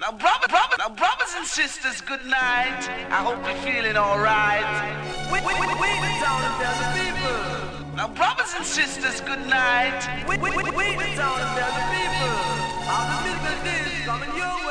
[0.00, 2.88] Now, brother, brother, now, brothers and sisters, good night.
[3.10, 4.64] I hope you're feeling alright.
[5.28, 5.92] We, we, we, we
[6.96, 7.92] people.
[7.96, 10.00] Now, brothers and sisters, good night.
[10.26, 11.36] We, we, we, we people.
[11.52, 11.64] The
[14.06, 14.69] coming your way.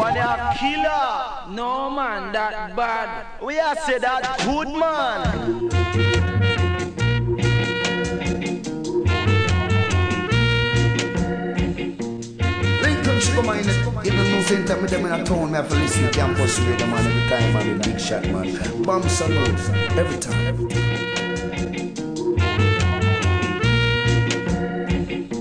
[0.00, 1.54] One a killer.
[1.54, 3.26] No man, that bad.
[3.42, 5.68] We are say that good man.
[13.34, 13.58] Come on,
[14.06, 16.58] even no same time with them in a town, me have to listen to campus
[16.60, 18.82] radio man every time, man, the big shot man.
[18.82, 19.60] Bam Salute,
[19.98, 20.46] every time.
[20.46, 21.10] Every time.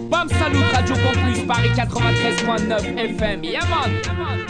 [0.10, 3.44] Bam Salut, Radio Campus, Paris 93.9 FM.
[3.44, 3.90] Yeah, man.
[4.06, 4.46] Yeah,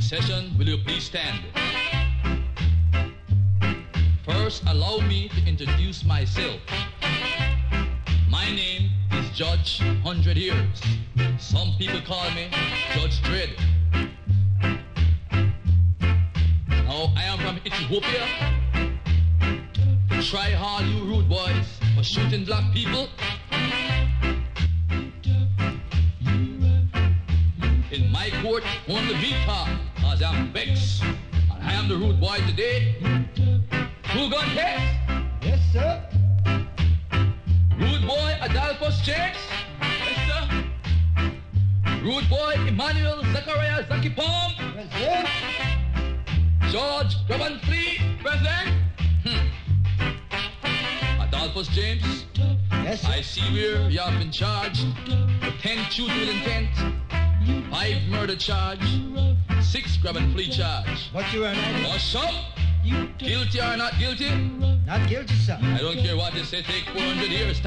[0.00, 1.40] session, will you please stand?
[4.22, 6.55] First, allow me to introduce myself.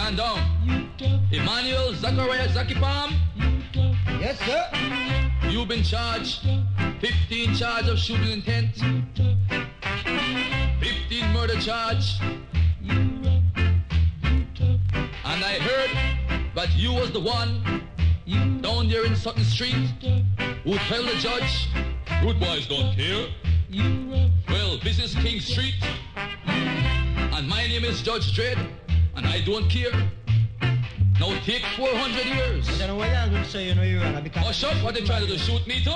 [0.10, 0.18] 400 years.
[0.18, 0.42] Stand down.
[1.32, 3.14] Emmanuel Zachariah Zakipam.
[4.20, 4.70] Yes, sir.
[5.50, 6.48] You've been charged.
[7.00, 8.76] 15 charge of shooting intent.
[10.80, 12.20] 15 murder charge.
[15.26, 15.92] And I heard
[16.56, 17.84] that you was the one
[18.62, 19.94] down there in Sutton Street
[20.64, 21.70] who tell the judge
[22.22, 23.28] good boys don't care.
[24.50, 25.76] Well, this is King Street,
[26.16, 28.58] and my name is Judge Dread,
[29.20, 29.92] and I don't care.
[31.20, 32.70] Now take 400 years.
[32.70, 34.46] I don't know what I'm going to say, you know, Your Honor, because...
[34.48, 35.92] Oh, shut what they trying to do, shoot me too?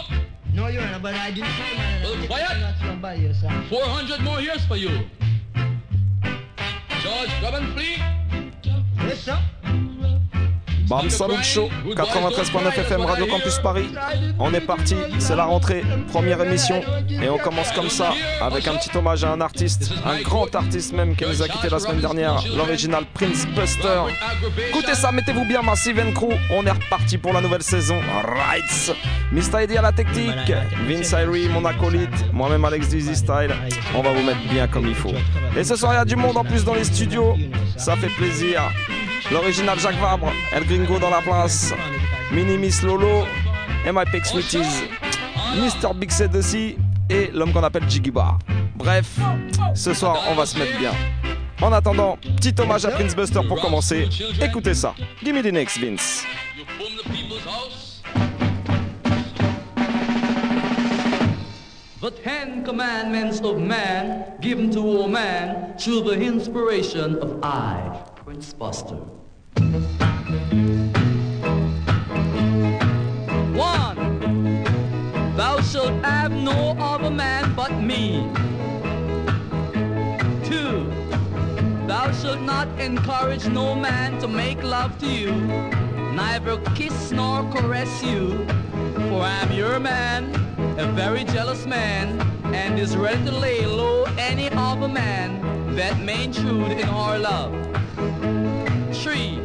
[0.54, 2.04] No, Your Honor, but I didn't shoot the man.
[2.04, 3.70] Well, quiet.
[3.70, 4.90] 400 more years for you.
[7.02, 7.96] George, grab and flee.
[8.98, 9.40] Yes, sir.
[10.88, 13.90] Bam Salut Show, 93.9 FM Radio Campus Paris.
[14.38, 16.82] On est parti, c'est la rentrée, première émission.
[17.10, 20.94] Et on commence comme ça, avec un petit hommage à un artiste, un grand artiste
[20.94, 24.02] même qui nous a quitté la semaine dernière, l'original Prince Buster.
[24.70, 28.00] Écoutez ça, mettez-vous bien Massive Crew, on est reparti pour la nouvelle saison.
[28.26, 28.94] Rights,
[29.32, 29.64] Mr.
[29.64, 30.52] Eddie à la technique,
[30.88, 33.56] Vince Irie, mon acolyte, moi-même Alex Dizzy Style.
[33.96, 35.14] On va vous mettre bien comme il faut.
[35.56, 37.38] Et ce soir, il y a du monde en plus dans les studios,
[37.78, 38.62] ça fait plaisir.
[39.34, 41.74] L'original Jacques Vabre, El Gringo dans la place,
[42.32, 43.26] Mini Miss Lolo,
[43.84, 44.84] MIPX Sweeties,
[45.56, 45.92] Mr.
[45.96, 46.78] Big Set aussi
[47.10, 48.38] et l'homme qu'on appelle Jiggy Bar.
[48.76, 49.08] Bref,
[49.74, 50.92] ce soir on va se mettre bien.
[51.64, 54.08] En attendant, petit hommage à Prince Buster pour commencer.
[54.40, 54.94] Écoutez ça.
[55.24, 56.24] Give me the next, Vince.
[62.02, 67.80] The Ten Commandments of Man, given to all man, through the inspiration of I,
[68.24, 69.23] Prince Buster.
[73.54, 74.64] One,
[75.36, 78.28] thou shalt have no other man but me.
[80.44, 80.90] Two,
[81.86, 85.34] thou shalt not encourage no man to make love to you,
[86.14, 88.44] neither kiss nor caress you,
[89.10, 90.34] for I am your man,
[90.80, 92.20] a very jealous man,
[92.56, 97.54] and is ready to lay low any other man that may intrude in our love.
[98.96, 99.40] Three,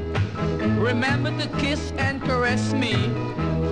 [0.79, 2.94] remember to kiss and caress me,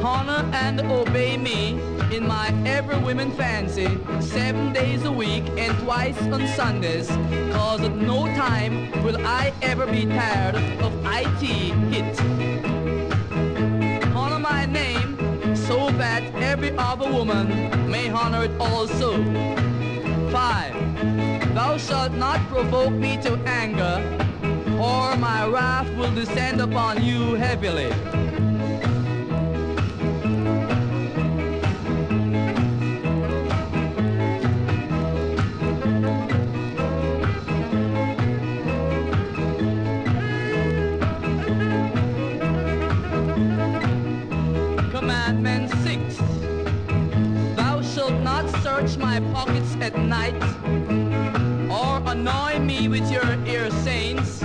[0.06, 1.81] honor and obey me
[2.14, 3.88] in my every woman fancy,
[4.20, 7.08] seven days a week and twice on Sundays,
[7.56, 10.55] cause at no time will I ever be tired
[10.87, 11.43] of IT
[11.93, 12.14] hit.
[14.14, 17.47] Honor my name so that every other woman
[17.91, 19.11] may honor it also.
[20.31, 21.52] 5.
[21.52, 23.97] Thou shalt not provoke me to anger,
[24.79, 27.91] or my wrath will descend upon you heavily.
[48.76, 50.43] Search my pockets at night
[51.70, 54.40] or annoy me with your ear sayings.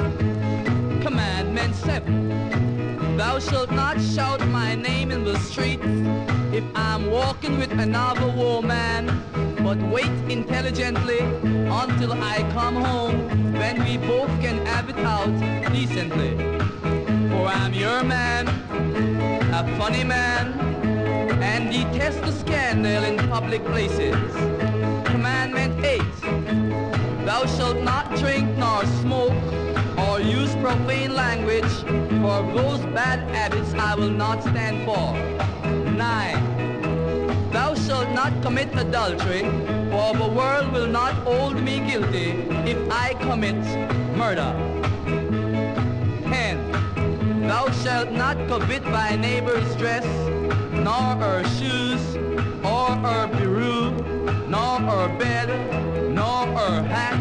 [1.05, 5.81] Commandment 7 Thou shalt not shout my name in the street
[6.53, 9.01] if I'm walking with another woman,
[9.65, 15.33] but wait intelligently until I come home when we both can have it out
[15.73, 16.37] decently.
[17.31, 18.47] For I'm your man,
[19.53, 20.70] a funny man,
[21.51, 24.15] and detest the scandal in public places.
[25.11, 26.01] Commandment 8
[27.25, 29.39] Thou shalt not drink nor smoke
[30.05, 31.73] or use profane language,
[32.23, 35.05] for those bad habits I will not stand for.
[35.91, 39.41] 9 Thou shalt not commit adultery,
[39.91, 42.29] for the world will not hold me guilty
[42.73, 43.61] if I commit
[44.15, 44.51] murder.
[46.29, 50.07] 10 Thou shalt not covet thy neighbor's dress,
[50.83, 52.15] nor her shoes,
[52.63, 53.91] or her peru,
[54.47, 55.49] nor her bed,
[56.11, 57.19] nor her hat,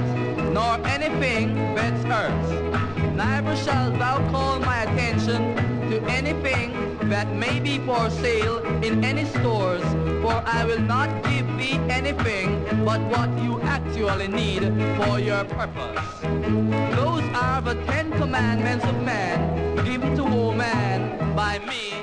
[0.53, 2.49] nor anything that's hers.
[3.15, 5.55] Neither shalt thou call my attention
[5.91, 9.83] to anything that may be for sale in any stores,
[10.23, 14.63] for I will not give thee anything but what you actually need
[14.97, 16.21] for your purpose.
[16.97, 22.00] Those are the Ten Commandments of man, given to woman by me,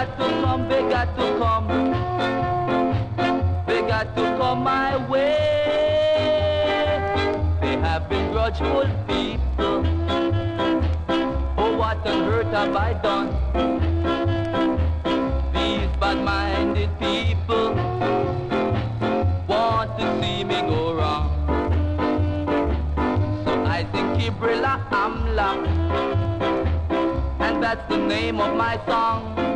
[0.00, 1.66] got to come, they got to come.
[3.66, 5.36] They got to come my way.
[7.60, 9.84] They have been grudgeful people.
[11.58, 13.28] Oh, what on hurt have I done?
[15.52, 17.74] These bad-minded people
[19.46, 21.28] want to see me go wrong.
[23.44, 25.50] So I think Kibrilla Amla,
[27.40, 29.49] and that's the name of my song.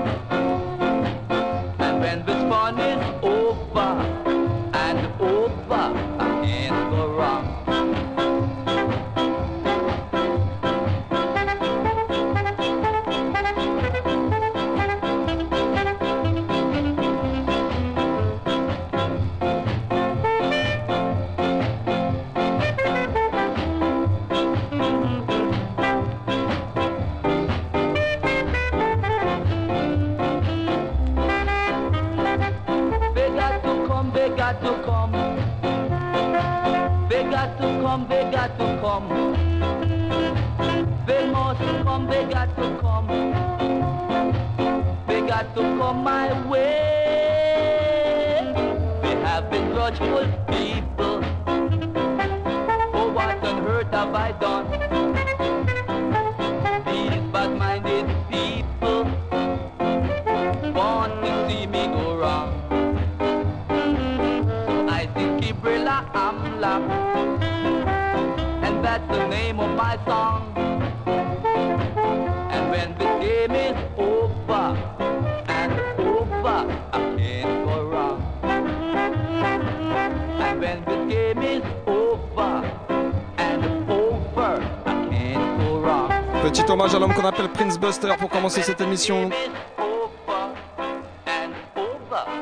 [87.85, 89.29] Buster pour commencer cette émission.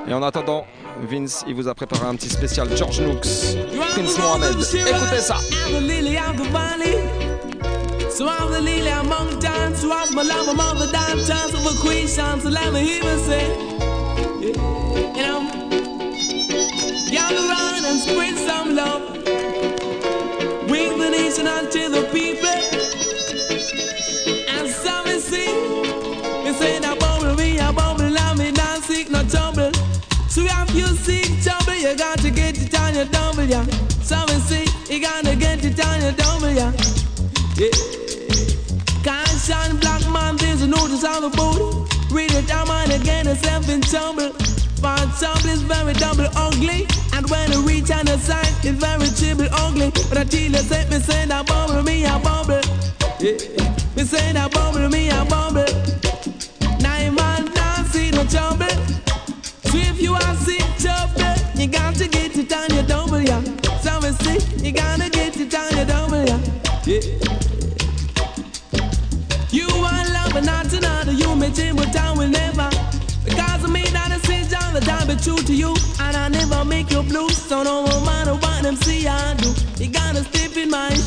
[0.06, 0.64] Et en attendant,
[1.00, 3.26] Vince, il vous a préparé un petit spécial George Nooks,
[3.90, 4.52] Prince Mohamed.
[4.52, 5.38] Écoutez ça.
[33.04, 33.64] you double ya.
[34.02, 36.70] some we see, you gonna get it on your double ya.
[37.56, 37.70] Yeah.
[39.02, 42.14] Can't shine black man, there's a notice on the booty.
[42.14, 44.32] Read it down and again, yourself in trouble.
[44.80, 46.86] But trouble is very double ugly.
[47.14, 49.90] And when you reach on the side, it's very triple ugly.
[50.08, 52.62] But I tell you, say, me say that bubble, me a bubble.
[53.18, 53.34] Yeah.
[53.96, 55.71] Me say that bubble, me a bubble.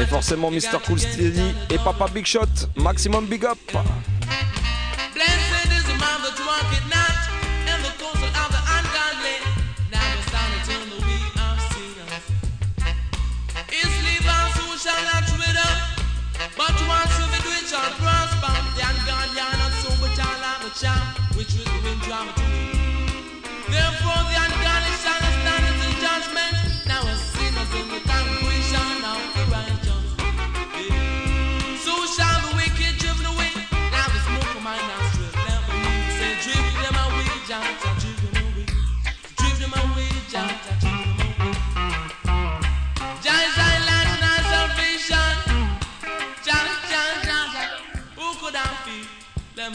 [0.00, 0.80] Et forcément Mr.
[0.86, 3.58] Cool Steady et Papa Big Shot, maximum big up.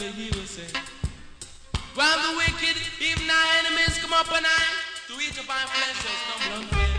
[0.04, 0.68] the hill say,
[1.94, 4.64] While the wicked, even our enemies come up and I,
[5.08, 6.92] to each of our flesh shall stumble and fall.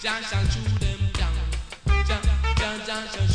[0.00, 1.36] Jah shall chew them down.
[2.06, 2.20] Jah,
[2.56, 3.31] Jah, Jah shall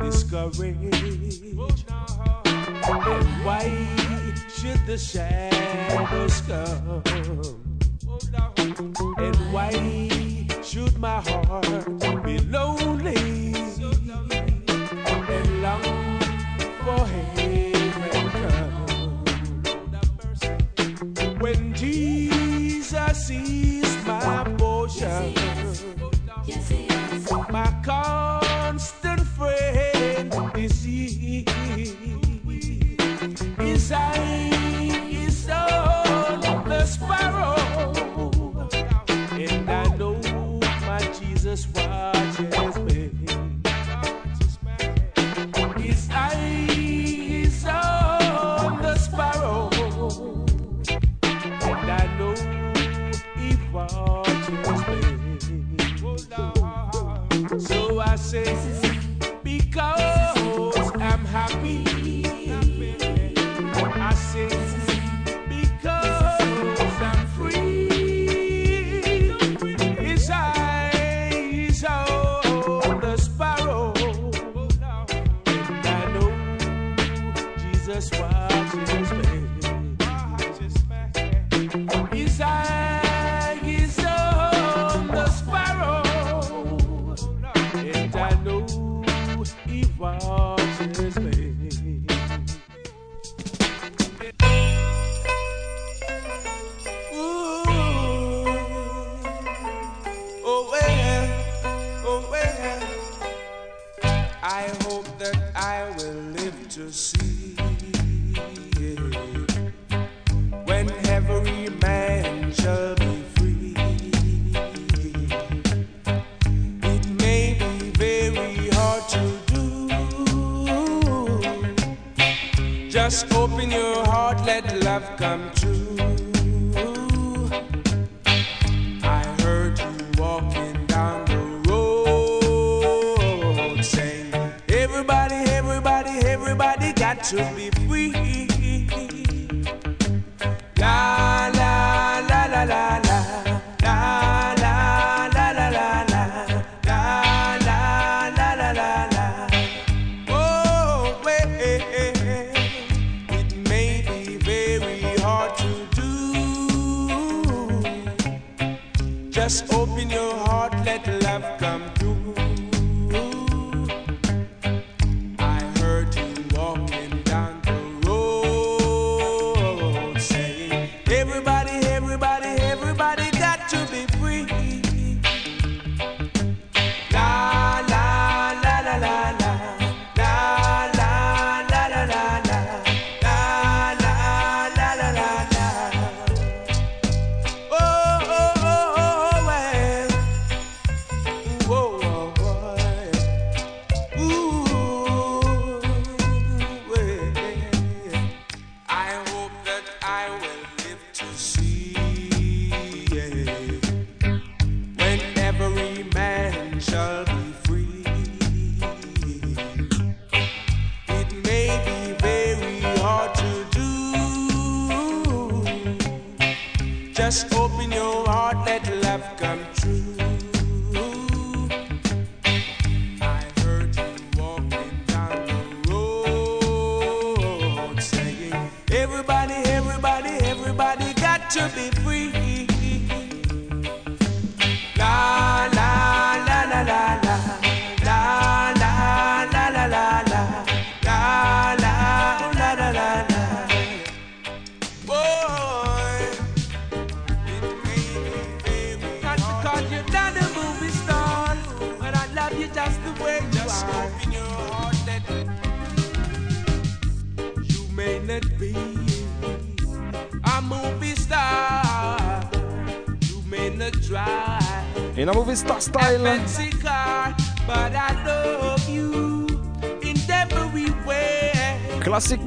[0.00, 0.94] discouraged.
[2.82, 3.64] And why
[4.48, 7.02] should the shadows come?
[9.18, 9.72] And why
[10.62, 13.54] should my heart be lonely
[15.28, 16.20] and long
[16.84, 17.39] for him?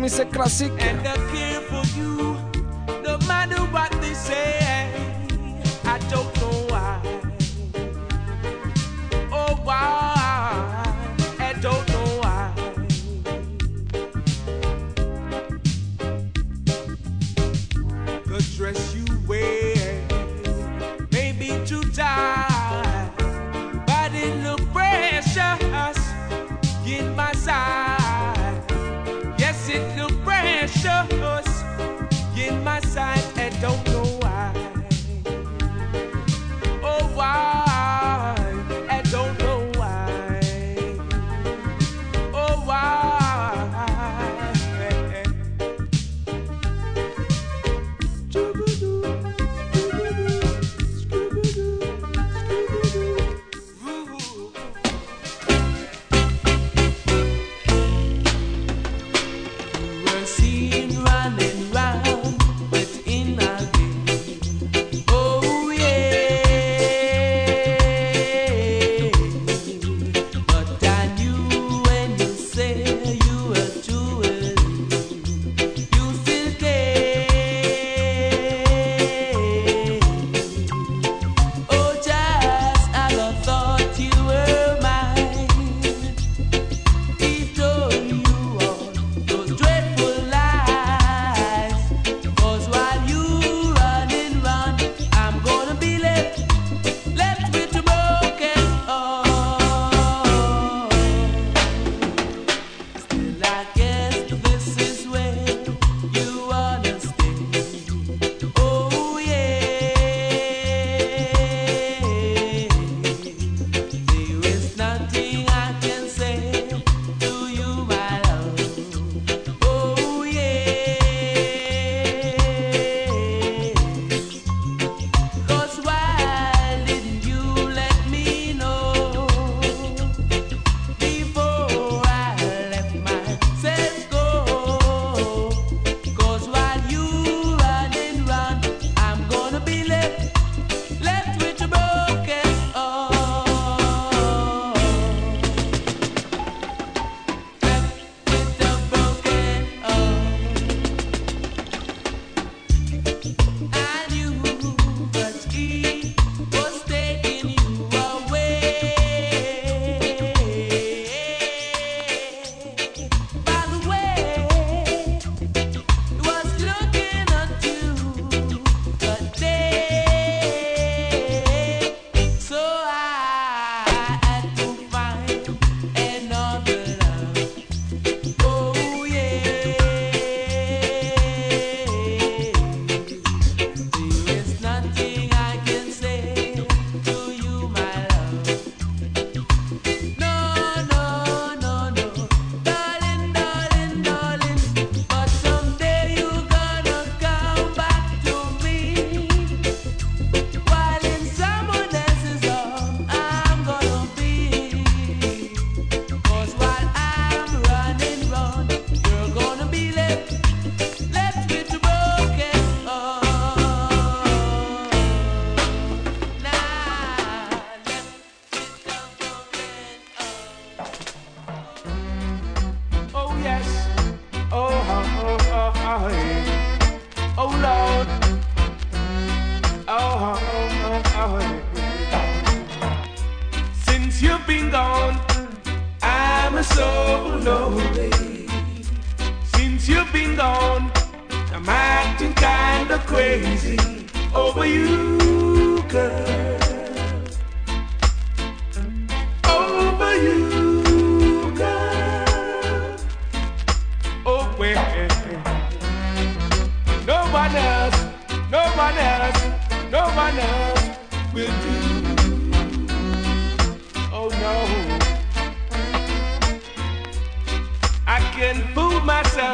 [0.04, 0.30] Mr.
[0.34, 1.53] Classic.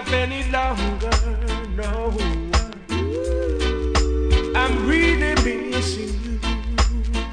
[0.10, 1.10] live any longer,
[1.76, 2.14] no.
[4.56, 5.36] I'm really
[5.70, 6.40] missing you,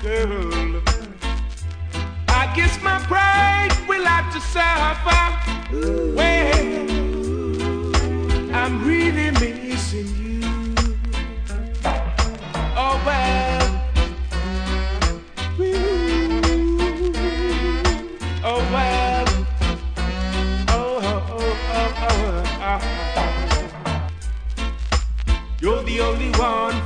[0.02, 0.82] girl.
[2.28, 6.14] I guess my pride will have to suffer.
[6.14, 6.65] Wait.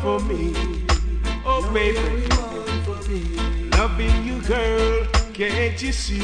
[0.01, 0.55] For me.
[1.45, 2.27] Oh, baby.
[3.77, 5.07] Loving you, girl.
[5.35, 6.21] Can't you see?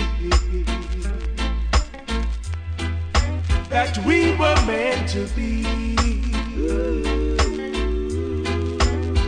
[3.68, 5.62] That we were meant to be.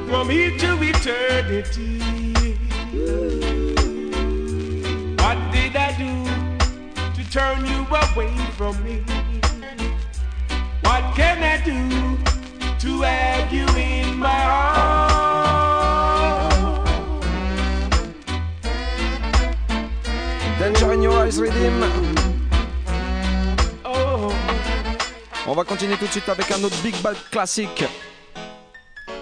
[0.09, 1.99] From here to eternity.
[5.21, 9.03] What did I do to turn you away from me?
[10.83, 12.28] What can I do
[25.47, 27.85] On va continuer tout de suite avec un autre Big Bad classique.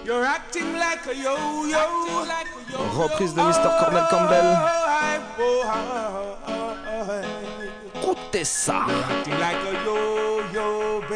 [0.06, 2.24] you're acting like a yo-yo.
[2.94, 3.68] Reprise de Mr.
[3.78, 4.56] Cornel Campbell.
[7.94, 8.86] Écoutez ça.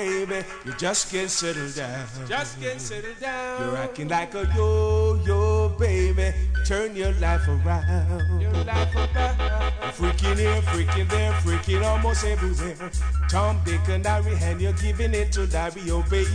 [0.01, 0.43] Baby.
[0.65, 2.07] You just can't settle down.
[2.27, 3.61] Just can't settle down.
[3.61, 6.33] You're acting like a yo-yo, baby.
[6.67, 8.41] Turn your life around.
[8.41, 9.73] Your life around.
[9.99, 12.91] Freaking here, freaking there, freaking almost everywhere.
[13.29, 16.29] Tom, Dick, and Harry, and you're giving it to Larry, oh baby.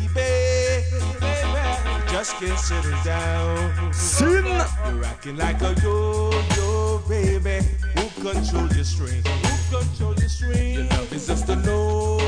[1.89, 3.93] You just can't settle down.
[3.93, 4.45] Sin.
[4.45, 7.65] You're acting like a yo-yo, baby.
[7.95, 9.23] Who control your string?
[9.25, 10.73] Who control your string?
[10.75, 12.19] Your love is just a no,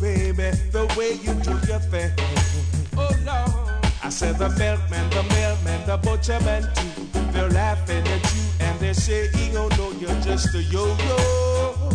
[0.00, 0.50] baby.
[0.70, 2.10] The way you do your thing.
[2.96, 3.70] Oh Lord.
[4.02, 7.20] I said the milkman, the mailman, the butcherman too.
[7.32, 11.90] They're laughing at you and they're saying, oh no, you're just a yo-yo.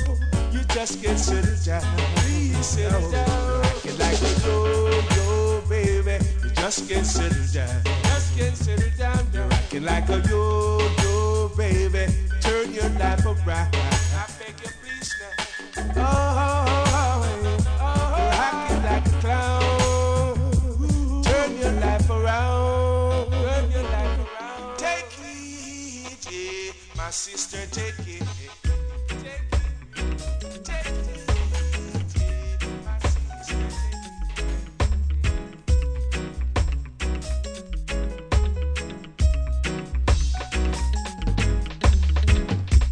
[0.52, 1.84] You just can't settle down.
[2.18, 3.28] Please settle down.
[3.28, 6.26] You're acting like a yo-yo, baby.
[6.44, 7.84] You just can't settle down.
[8.04, 9.28] Just can't down.
[9.34, 12.14] You're acting like a yo-yo, baby.
[12.42, 13.76] Turn your life around.
[13.76, 15.94] I beg you, please now.
[15.98, 16.35] Oh,
[27.16, 28.22] sister, take it.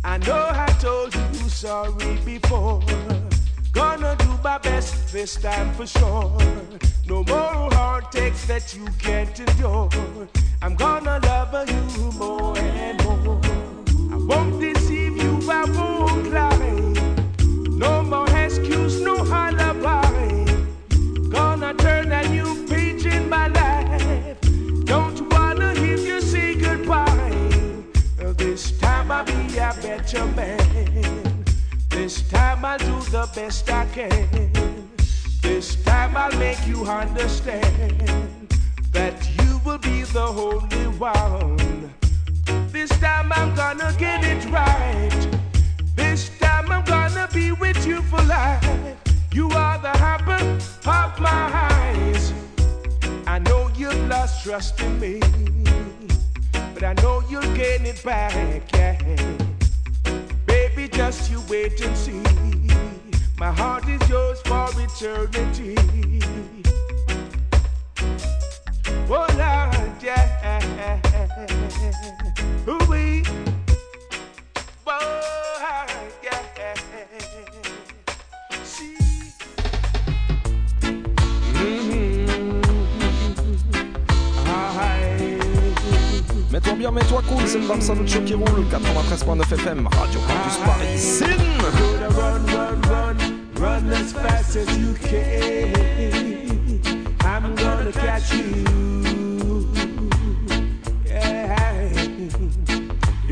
[0.05, 2.81] I know I told you sorry before.
[3.73, 6.37] Gonna do my best this time for sure.
[7.07, 9.89] No more heartaches that you can't endure.
[10.61, 13.52] I'm gonna love you more and more.
[38.93, 42.02] That you will be the only one.
[43.03, 45.27] Time I'm gonna get it right.
[45.93, 48.63] This time I'm gonna be with you for life.
[49.33, 50.47] You are the apple
[50.89, 52.31] of my eyes.
[53.27, 55.19] I know you've lost trust in me,
[56.73, 58.71] but I know you'll gain it back.
[58.71, 58.95] Yeah.
[60.45, 62.23] Baby, just you wait and see.
[63.37, 65.75] My heart is yours for eternity.
[69.09, 69.37] Oh Lord,
[70.01, 70.99] yeah.
[72.67, 73.23] Ooh-wee.
[74.87, 75.01] Oh,
[76.23, 76.73] yeah.
[78.63, 78.95] See.
[81.51, 82.53] Mm-hmm.
[86.51, 88.65] Mets-toi bien, mets-toi cool, c'est le Bam Salut Show qui roule.
[88.71, 90.97] 93.9 FM, Radio Campus Paris.
[90.97, 91.25] Sin.
[91.77, 93.17] Gonna run, run, run,
[93.59, 95.73] run as fast as you can.
[97.25, 98.92] I'm gonna catch you.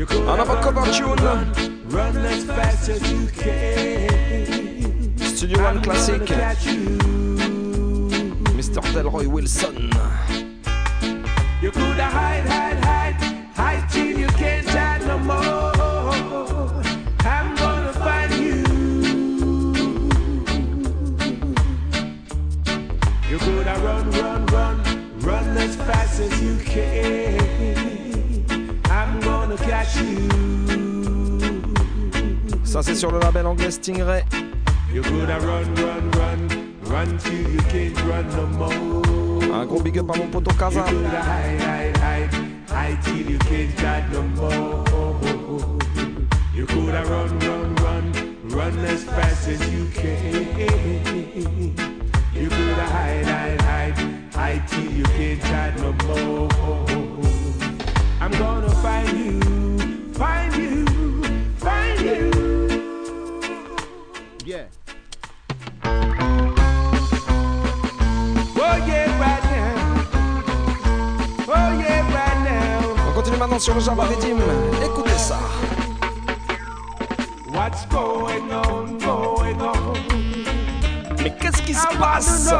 [0.02, 1.24] You're gonna Another cover run, tune.
[1.24, 5.16] Run, run as fast as you can.
[5.16, 6.26] Studio One I'm classique.
[6.26, 6.98] gonna catch you.
[8.58, 8.82] Mr.
[8.92, 9.76] Delroy Wilson.
[11.62, 13.14] You coulda hide, hide, hide,
[13.54, 15.72] hide till you can't hide no more.
[17.20, 18.58] I'm gonna find you.
[23.30, 27.41] You coulda run, run, run, run as fast as you can.
[32.64, 34.24] Ça, c'est sur le label anglais Stingray.
[34.94, 36.48] You coulda run, run, run,
[36.90, 39.54] run till you can't run no more.
[39.54, 40.84] Un gros big up à mon poteau Kaza.
[40.90, 42.34] You coulda hide, hide, hide,
[42.70, 44.62] hide till you can't hide no more.
[58.24, 58.28] On
[73.12, 74.38] continue maintenant sur le Java Redim.
[74.84, 75.40] Écoutez ça.
[77.52, 78.98] What's going on.
[81.22, 82.52] Mais qu'est-ce qui se passe?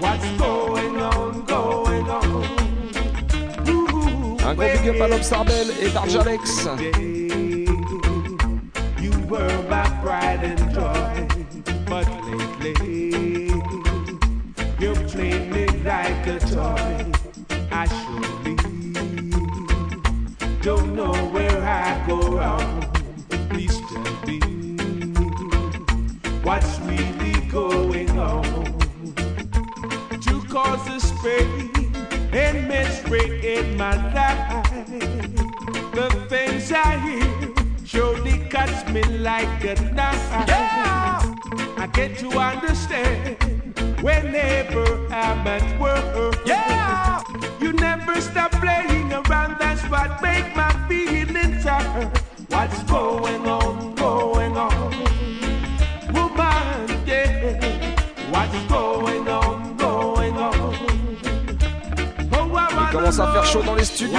[0.00, 1.89] What's going on?
[4.50, 6.66] Un gros big up à l'Obsarbel et Darjalex.
[9.00, 11.28] You were my pride and joy,
[11.86, 12.04] but
[12.60, 13.52] lately
[14.80, 14.94] you
[15.84, 17.06] like a toy.
[17.70, 17.86] I
[20.62, 22.40] don't know where I go.
[23.50, 23.80] Please
[26.42, 28.42] what's really going on.
[30.22, 31.12] To cause this
[33.18, 34.64] in my life.
[35.92, 40.30] The things I hear surely cuts me like a knife.
[40.48, 41.34] Yeah!
[41.76, 43.36] I get to understand
[44.00, 46.36] whenever I'm at work.
[46.46, 47.22] Yeah!
[47.60, 52.16] You never stop playing around, that's what make my feelings hurt.
[52.48, 53.29] What's going
[62.90, 64.18] Il commence à faire chaud dans les studios.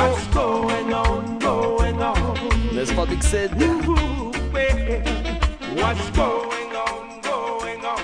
[2.74, 5.04] N'est-ce pas, Big Said Ooh, baby,
[5.76, 8.00] What's going on, going on?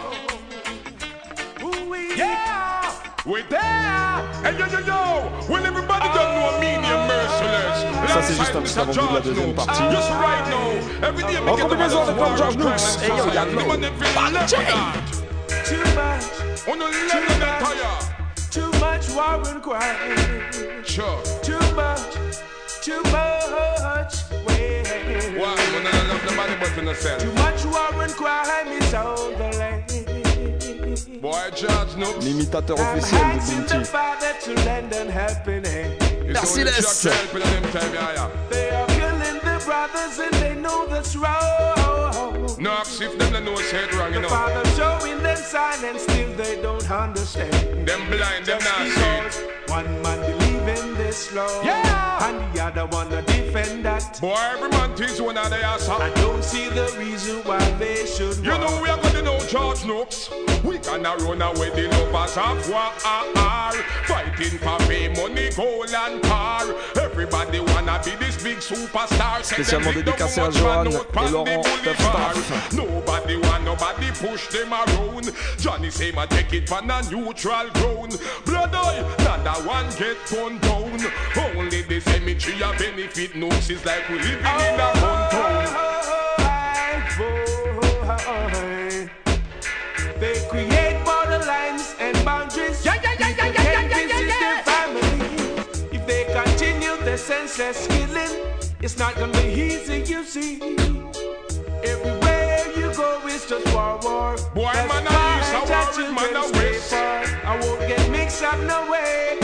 [1.63, 2.81] Ooh, yeah,
[3.25, 4.19] we there.
[4.43, 7.85] Hey yo yo yo, well everybody don't know me, the merciless?
[8.09, 9.83] Ça, c'est juste un petit avant-goût de la deuxième partie.
[9.89, 11.39] Just right now, every day
[12.35, 12.99] George Nooks.
[13.07, 13.13] Yo,
[16.67, 18.16] On a
[18.97, 20.83] much war and crime.
[20.83, 21.21] Sure.
[21.43, 22.01] Too much,
[22.81, 24.13] too much.
[24.45, 24.83] Way.
[25.37, 25.55] Why?
[25.73, 27.19] We don't love the money, but we not sell.
[27.19, 31.21] Too much war and crime is on the land.
[31.21, 32.25] Boy, George Nooks.
[32.25, 33.85] L'imitateur I'm officiel de asking the Bounty.
[33.85, 36.31] Father to lend a helping hand.
[36.31, 37.03] Merci, Les.
[38.49, 41.86] They are killing their brothers and they know that's wrong.
[42.59, 44.29] No, if them don't know said wrong, you The know.
[44.29, 47.53] father showing them sign and still they don't understand.
[47.87, 49.45] Them blind, them not because see.
[49.67, 52.27] one man believe in this law, Yeah.
[52.27, 54.19] and the other one to defend that.
[54.19, 58.05] Boy, every man thinks one of the ass I don't see the reason why they
[58.07, 58.37] should.
[58.37, 60.29] You know we are gonna know George Nooks.
[60.63, 62.91] We gonna run away the lovers of war.
[64.07, 66.65] Fighting for fame, money, gold and car.
[67.17, 69.43] Everybody wanna be this big superstar.
[69.43, 71.61] Say them Spécialement lick dédicacé the à much man Johan out et past the Laurent
[71.63, 72.35] Tough boulevard.
[72.35, 72.73] Staff.
[72.73, 75.31] Nobody want nobody push them around.
[75.57, 78.19] Johnny say ma take it from a neutral ground.
[78.45, 80.99] Blood oil, not that one get gunned down.
[81.57, 85.87] Only the cemetery a benefit Nooks is like we living in a gun town.
[90.19, 90.86] They create
[97.17, 98.31] senseless killing,
[98.81, 100.61] it's not gonna be easy, you see.
[101.83, 104.35] Everywhere you go, it's just war, war.
[104.53, 106.93] Boy, That's man, I why use a war with man, I wish.
[106.93, 109.37] I won't get mixed up no way.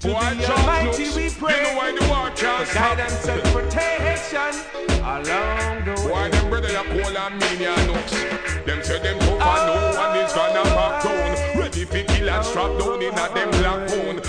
[0.00, 1.62] To Boy, the George Almighty Nooks, we you pray.
[1.62, 2.96] know why the war can't For stop.
[2.96, 4.52] guidance and protection
[5.02, 6.12] along the way.
[6.12, 8.12] Why them brother you call and mean ya nooks?
[8.64, 11.14] Them say them tough and oh, no one is gonna back down.
[11.14, 11.60] Oh, oh.
[11.60, 14.20] Ready fi kill and strap down in a them black bone.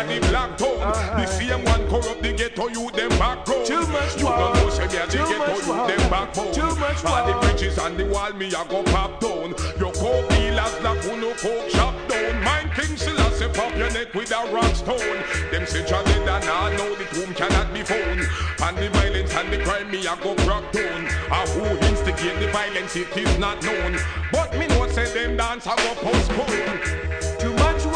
[0.00, 0.78] A the black town.
[1.20, 3.66] The same one corrupt the ghetto youth them background.
[3.66, 4.38] Too much You war.
[4.38, 5.86] don't know say me a the Too ghetto much youth war.
[5.88, 6.52] them backbone.
[6.54, 7.40] Too much All the war.
[7.42, 9.54] bridges and the wall me a go pop down.
[9.78, 12.42] Your coke dealers like who no coke shop down.
[12.44, 15.18] Mine King Selassie pop your neck with a rock stone.
[15.50, 18.20] Them say dead and I know the tomb cannot be found.
[18.62, 21.08] And the violence and the crime me a go crack down.
[21.30, 23.98] Ah who instigate the violence it is not known.
[24.32, 27.09] But me know say them dance a go postpone.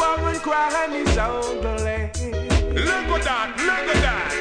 [0.05, 2.11] War and crime is on the land.
[2.75, 4.31] Look at that, look at that.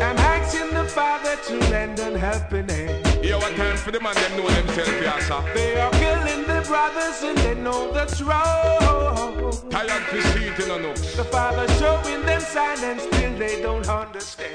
[0.00, 3.24] I'm asking the Father to lend a helping hand.
[3.24, 5.42] Yeah, what time for the man them know themselves, yeah, sir.
[5.54, 9.52] They are killing their brothers and they know that's wrong.
[9.70, 11.16] Tired it in a nooks.
[11.16, 14.54] The Father showing them sign and still they don't understand.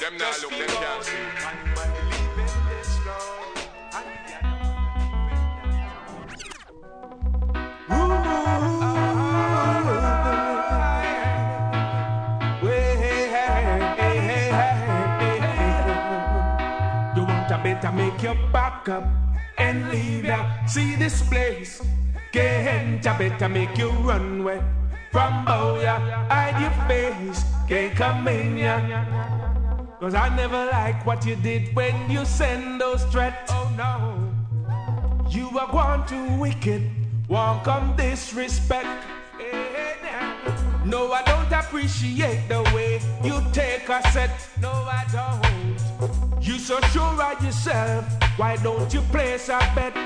[0.00, 1.12] Them now look, them can't see.
[7.88, 8.71] One
[17.82, 19.04] better make your back up
[19.58, 20.46] and leave ya.
[20.66, 21.82] See this place.
[22.32, 24.62] Can't better make you run away
[25.10, 25.98] from Boya.
[26.30, 27.44] Hide your face.
[27.68, 28.78] Can't come in ya.
[29.98, 33.50] Cause I never like what you did when you send those threats.
[33.52, 34.30] Oh no.
[35.28, 36.88] You are going too wicked.
[37.28, 39.06] Won't come disrespect.
[40.84, 44.30] No, I don't appreciate the way you take a set.
[44.60, 45.81] No, I don't.
[46.40, 48.04] You so sure of yourself.
[48.36, 49.96] Why don't you place a bet?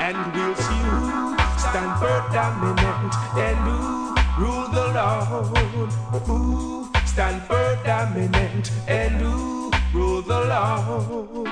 [0.00, 5.92] And we'll see who stand for dominant and who rule the Lord.
[6.26, 11.48] Who stand for dominant and who rule the Lord.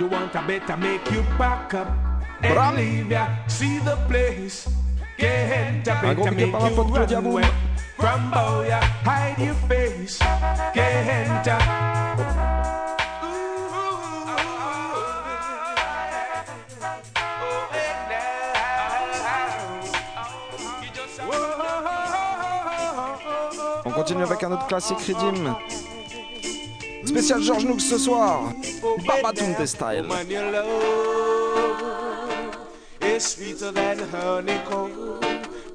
[0.00, 1.88] You want a better make you pack up
[2.42, 2.76] and Bram.
[2.76, 3.28] leave ya.
[3.48, 4.66] See the place.
[5.18, 7.69] Get a better make up à ma you run away.
[8.00, 10.18] From Boya, hide your face.
[10.72, 11.90] Get a
[23.84, 25.54] On continue avec un autre classique Redeem.
[27.04, 28.54] Spécial George Nook ce soir.
[29.06, 30.06] Babatunde style.
[33.18, 35.29] Sweeter than honeycomb.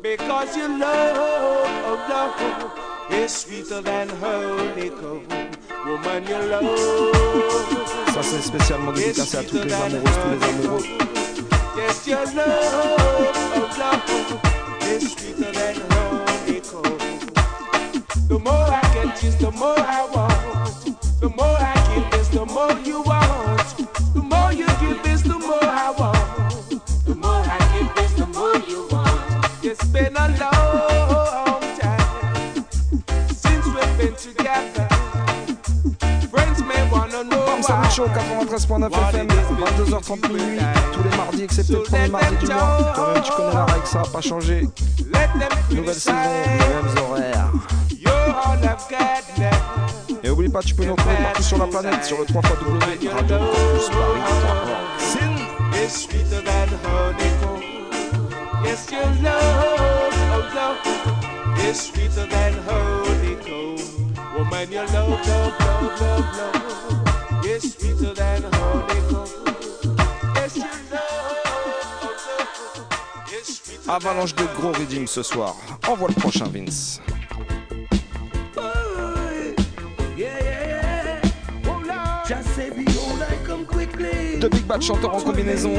[0.06, 2.72] Because your love, love
[3.10, 5.26] is sweeter than honeycomb.
[5.84, 6.78] Woman, your love
[8.14, 10.84] Ça c'est spécialement dédicacé à toutes les amoureuses, tous les amoureux.
[11.76, 14.04] Yes, your love, love
[14.92, 16.98] is sweeter than honeycomb.
[18.30, 21.20] The more I get the more I want.
[21.20, 21.65] The more I
[37.96, 40.60] Show 93.9 FM, 22h30 minuit,
[40.92, 42.92] tous les mardis excepté le premier mardi du mois.
[42.94, 44.68] Toi-même tu connais la règle, ça va pas changer.
[45.72, 46.18] Nouvelle saison,
[46.60, 47.54] mêmes horaires.
[50.22, 52.58] Et oublie pas, tu peux nous retrouver partout sur la planète sur le 3 fois
[52.58, 54.20] W Radio Campus Paris.
[56.84, 57.36] Oh.
[64.38, 67.15] Woman, your love, love, love, love, love,
[67.46, 67.52] oh
[73.88, 75.56] Avalanche de gros redeem ce soir.
[75.88, 77.02] Envoie le prochain Vince.
[83.46, 84.40] Come quickly.
[84.40, 85.72] Deux Big Bad chanteurs en combinaison.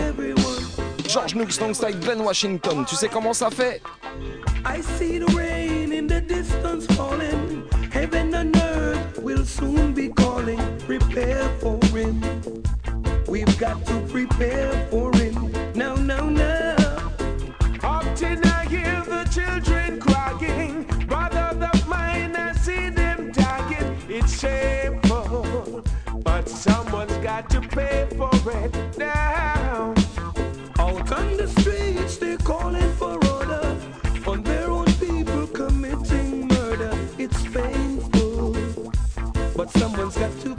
[1.09, 2.85] George Nooks alongside Glenn Washington.
[2.85, 3.83] Tu sais comment ça fait?
[4.65, 7.65] I see the rain in the distance falling.
[7.91, 10.76] Heaven and earth will soon be calling.
[10.87, 12.23] Prepare for him.
[13.27, 15.53] We've got to prepare for him.
[15.75, 16.77] Now, now, now.
[17.83, 23.97] Often I hear the children crying, brothers of mine, I see them dying.
[24.09, 25.83] It's shameful,
[26.23, 28.31] but someone's got to pay for
[28.63, 29.93] it now.
[30.79, 33.77] Out on the streets, they're calling for order.
[34.25, 36.97] On their own people committing murder.
[37.19, 38.57] It's painful,
[39.57, 40.56] but someone's got to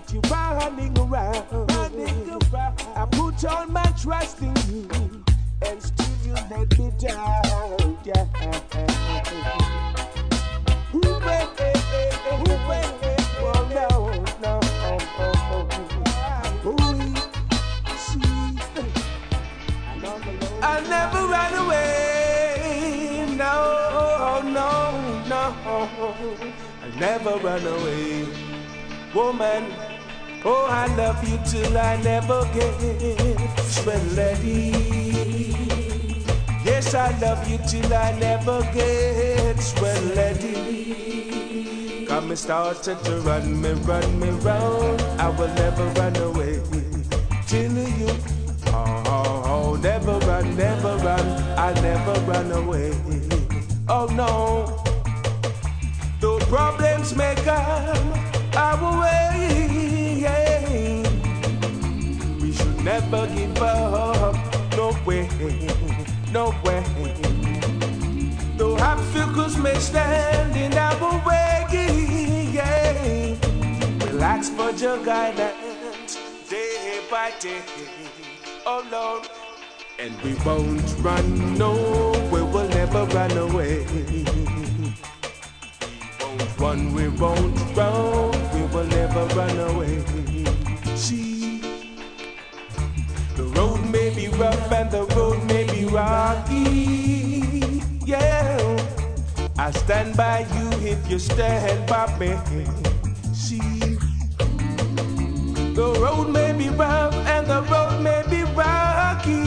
[0.00, 1.44] that running around.
[1.70, 2.80] Running around.
[2.96, 4.88] I put all my trust in you,
[5.66, 7.98] and still you let me down.
[8.04, 8.26] Yeah.
[8.40, 9.42] Eh, eh, eh, eh, eh,
[13.02, 13.88] eh, oh, no,
[14.42, 15.68] no, oh, oh,
[16.64, 16.76] oh.
[17.96, 18.20] See.
[20.62, 23.26] I'll never run away.
[23.36, 24.68] No, no,
[25.28, 25.40] no.
[26.82, 28.51] I'll never run away.
[29.14, 29.72] Woman,
[30.44, 32.80] oh, I love you till I never get
[34.16, 34.72] ready.
[36.64, 39.56] Yes, I love you till I never get
[40.16, 42.06] ready.
[42.06, 45.02] Come and started to run me, run me round.
[45.20, 46.60] I will never run away
[47.46, 48.08] till you
[48.74, 51.26] Oh, oh, oh, never run, never run,
[51.58, 52.94] I'll never run away.
[53.86, 54.82] Oh no,
[56.20, 58.31] the problems may come
[58.62, 60.18] our way.
[60.24, 61.02] yeah.
[62.40, 64.36] We should never give up,
[64.76, 65.28] no way,
[66.32, 66.82] no way.
[68.56, 71.66] The obstacles may stand in our way.
[72.52, 73.36] yeah.
[74.06, 77.62] Relax for your guidance day by day
[78.66, 79.28] oh Lord.
[79.98, 81.72] And we won't run, no,
[82.32, 83.84] we will never run away.
[83.86, 84.24] We
[86.20, 88.32] won't run, we won't run,
[88.72, 90.02] will never run away.
[90.96, 91.60] See,
[93.36, 97.82] the road may be rough and the road may be rocky.
[98.04, 98.58] Yeah,
[99.58, 102.36] I stand by you if you stand by me.
[103.34, 103.60] See,
[105.74, 109.42] the road may be rough and the road may be rocky.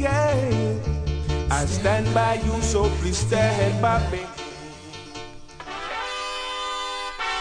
[0.00, 0.74] Yeah.
[1.50, 4.20] I stand by you, so please stand by me.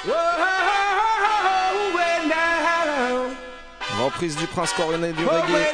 [0.06, 0.53] Whoa,
[4.14, 5.74] Reprise du prince coroné du reggae.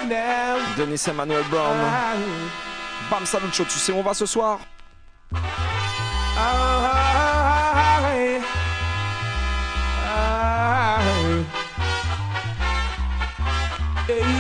[0.78, 1.76] Denis Emmanuel Brown.
[3.12, 4.60] Bam Salut Show, tu sais où on va ce soir?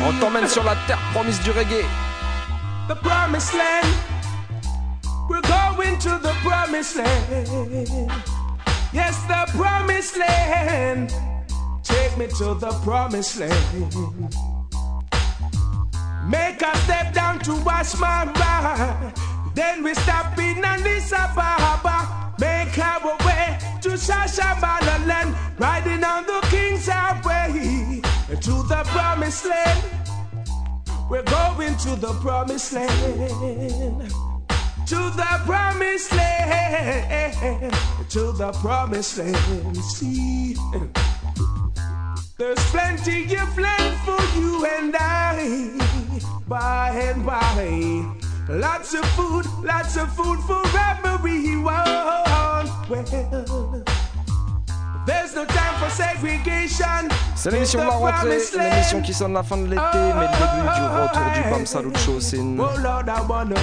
[0.07, 1.85] On t'emmène sur la terre promise du reggae.
[2.87, 3.85] The promised land.
[5.29, 8.09] We're going to the promised land.
[8.93, 11.13] Yes, the promised land.
[11.89, 13.93] Take me to the promised land.
[16.29, 19.13] Make a step down to wash my mind.
[19.55, 22.33] Then we stop in Addis Ababa.
[22.39, 25.35] Make our way to Shashamane land.
[25.57, 29.83] Riding on the King's Highway to the promised land.
[31.09, 34.11] We're going to the promised land.
[34.87, 37.73] To the promised land.
[38.09, 39.77] To the promised land.
[39.77, 40.55] See,
[42.39, 45.69] there's plenty of land for you and I.
[46.47, 48.05] By and by.
[48.49, 50.63] Lots of food, lots of food for
[51.05, 51.65] everyone.
[52.89, 53.83] Well,
[57.35, 60.61] C'est l'émission de la rentrée, l'émission qui sonne la fin de l'été, mais le début
[60.75, 62.19] du retour du Bam Salut Show.
[62.19, 62.61] C'est une...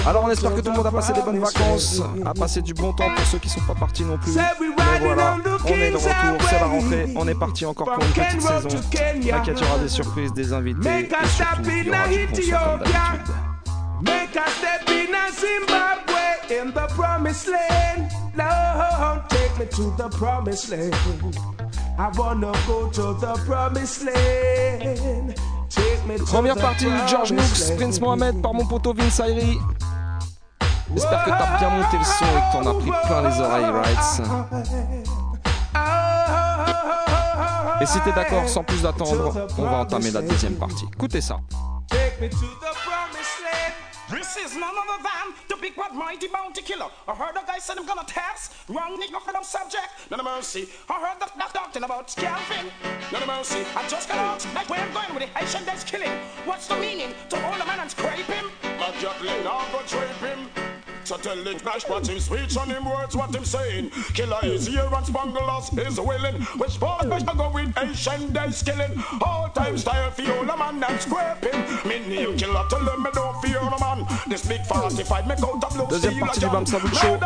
[0.05, 2.73] Alors on espère que tout le monde a passé des bonnes vacances, a passé du
[2.73, 4.33] bon temps pour ceux qui sont pas partis non plus.
[4.33, 8.13] Mais voilà, on est de retour, c'est la rentrée, on est parti encore pour une
[8.13, 8.67] petite saison.
[8.91, 9.31] T'inquiète, il y
[9.67, 13.35] aura des surprises, des invités et surtout il y aura du son comme d'habitude.
[14.01, 19.36] Make a step in a Zimbabwe in the promised land.
[19.57, 20.95] Lord, take me to the promised land.
[21.97, 25.35] I wanna go to the promised land.
[25.69, 27.99] Take me to Première the partie, George Nooks, Prince.
[27.99, 29.59] Mohamed par mon poteau Vince Ayri.
[30.93, 33.71] J'espère que t'as bien monté le son et que t'en as pris plein les oreilles,
[33.71, 34.21] right?
[37.81, 40.85] Et si t'es d'accord, sans plus attendre, on va entamer la deuxième partie.
[40.93, 41.37] Écoutez ça.
[41.89, 42.86] Take me to the promised land.
[44.09, 46.87] This is none other than the big bad mighty bounty killer.
[47.09, 48.53] I heard a guy said I'm gonna test.
[48.69, 49.89] Wrong nigga for them subject.
[50.09, 50.69] Of mercy.
[50.89, 52.71] I heard the that talking about scalping.
[53.13, 53.65] Of mercy.
[53.75, 54.47] I just got out.
[54.55, 56.11] Like where I'm going with the Haitian that's killing.
[56.45, 57.13] What's the meaning?
[57.29, 58.49] To hold a man and scrape him?
[58.79, 60.66] But Jacqueline, I'll go drape him.
[61.07, 63.91] So tell Link Nash what him speech and him words what him saying.
[64.13, 66.41] Killer is here and Spanglers is willing.
[66.59, 69.01] Which part I go with Asian days killing.
[69.21, 71.61] All time style Fiona man and scraping.
[71.87, 74.05] Me name killer tell them me don't fear no man.
[74.27, 77.17] This big 45 make out of blue Deuxième partie du Bam Salute Show.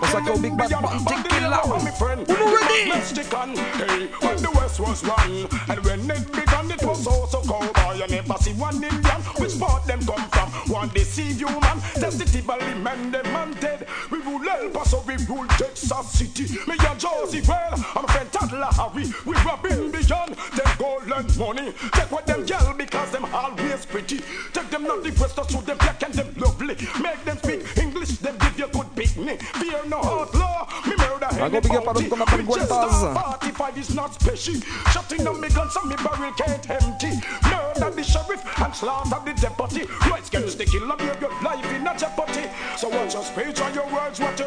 [0.00, 1.60] Consacré au Big Bad Bounty Killer.
[1.66, 2.90] Uno ready?
[2.90, 7.98] Hey, when the West was run, and when it began, it was also cowboy.
[7.98, 9.20] You never see one Indian.
[9.36, 10.39] Which part them come from?
[10.80, 11.78] One deceive you, man.
[11.92, 13.86] Sensitively man, them man dead.
[14.10, 16.56] We rule El Paso, we rule Texas City.
[16.66, 19.12] Me and Josie well, I'm a friend Toddler Harry.
[19.26, 21.74] We robbing beyond them golden money.
[21.92, 24.22] Take what them yell because them always pretty.
[24.54, 26.76] Take them not the west, show them black and them lovely.
[26.98, 27.60] Make them speak
[28.00, 29.42] English, them give you good picnic.
[29.42, 33.12] Fear no outlaw, me murder gros big up à l'homme qu'on appelle Gueltaz.
[33.40, 34.54] 45 is not special.
[34.92, 37.12] Shutting down me guns and me barrel can't empty.
[37.44, 39.86] Murder the sheriff and slaughter the deputy.
[40.10, 42.09] Right against the killer, your life in a jeopardy.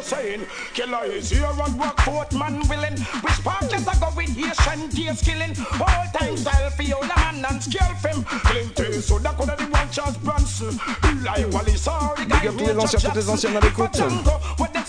[0.04, 0.46] Saying.
[0.74, 2.98] Killer is here and work forth, man willing.
[3.24, 5.56] Which part just a go with Haitian case killing.
[5.80, 8.22] All time style for you, the man and scalp him.
[8.24, 10.78] Clint Eastwood, that could have the one Charles Bronson.
[11.08, 13.98] Eli Wallach, sorry, Big up tous les anciens, toutes les anciennes à l'écoute.
[14.58, 14.84] What them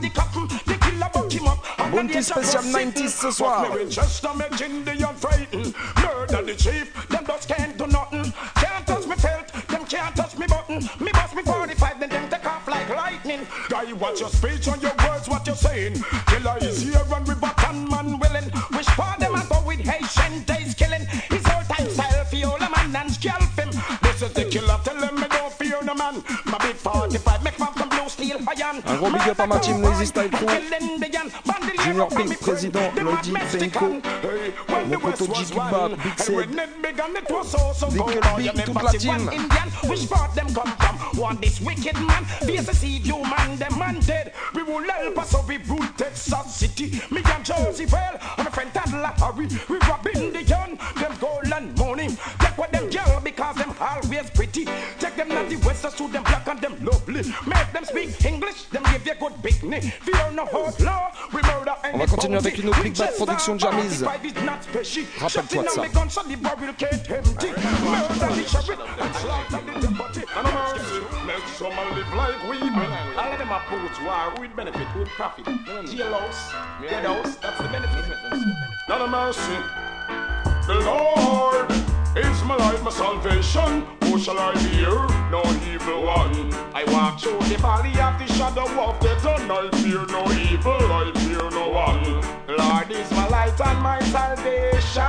[0.00, 1.58] the cotton, the killer buck him up.
[1.92, 3.66] Bounty spécial 90s ce soir.
[3.88, 5.74] Just a make Indian frightened.
[6.02, 7.65] Murder the chief, them just can't
[13.98, 15.94] watch your speech and your words, what you're saying.
[16.26, 18.50] Killer is here and we button man willing.
[18.74, 21.06] Which part them a go with Haitian days killing?
[21.06, 23.70] His whole time style fiola man and scalp him.
[24.02, 26.22] This is the killer, tell him me don't fear no man.
[26.44, 27.44] My big 45,
[28.86, 30.46] Un gros big up à ma team Lazy Style Crew.
[31.84, 33.86] Junior Pink, président, Lloydie, Fenko,
[34.88, 36.50] mon poteau Bad, Big Sed,
[37.92, 39.30] Nickel Big, toute la team.
[39.88, 41.20] Which part them come from?
[41.20, 42.24] Want this wicked man?
[42.44, 44.32] Face a see you man, them man dead.
[44.54, 47.00] We will help us so we rule Texas City.
[47.10, 48.70] Me and Jersey well, and a friend
[49.26, 49.48] Harry.
[49.68, 52.16] We robbing the young, them golden morning.
[52.38, 54.66] Take what them girl because them always pretty.
[55.16, 57.22] Take them not the western to them black and them lovely.
[57.46, 59.80] Make them speak English, them give you good big name.
[59.80, 64.04] Fear no outlaw, we murder On va continuer avec une autre Big Bad production Jamiz.
[64.04, 65.80] Rappelle-toi de ça.
[65.80, 65.94] Make
[71.56, 72.58] some live like we
[73.16, 75.46] All of them are boots, war, with benefit, with profit.
[75.86, 76.52] Jailhouse,
[76.82, 78.04] deadhouse, that's the benefit.
[78.86, 79.56] Not a mercy.
[80.66, 81.85] The Lord
[82.16, 83.84] is my life, my salvation.
[84.04, 85.06] Who shall I fear?
[85.30, 85.42] No
[85.72, 86.52] evil one.
[86.74, 90.92] I walk through the valley of the shadow of death, and I fear no evil,
[90.92, 92.22] I fear no one.
[92.48, 95.04] Lord is my light and my salvation.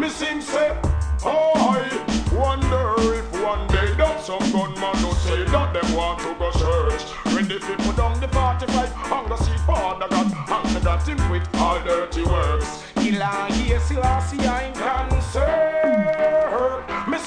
[0.00, 0.76] Me sing say,
[1.24, 1.88] oh, I
[2.34, 7.02] wonder if one day that some gunman will say that them want to go church.
[7.34, 11.80] When the people down the 45, hunger see Father God, hunger got him with all
[11.82, 12.84] dirty works.
[12.94, 15.12] Killer, yes, Selassie, I'm concerned.
[15.12, 15.21] Me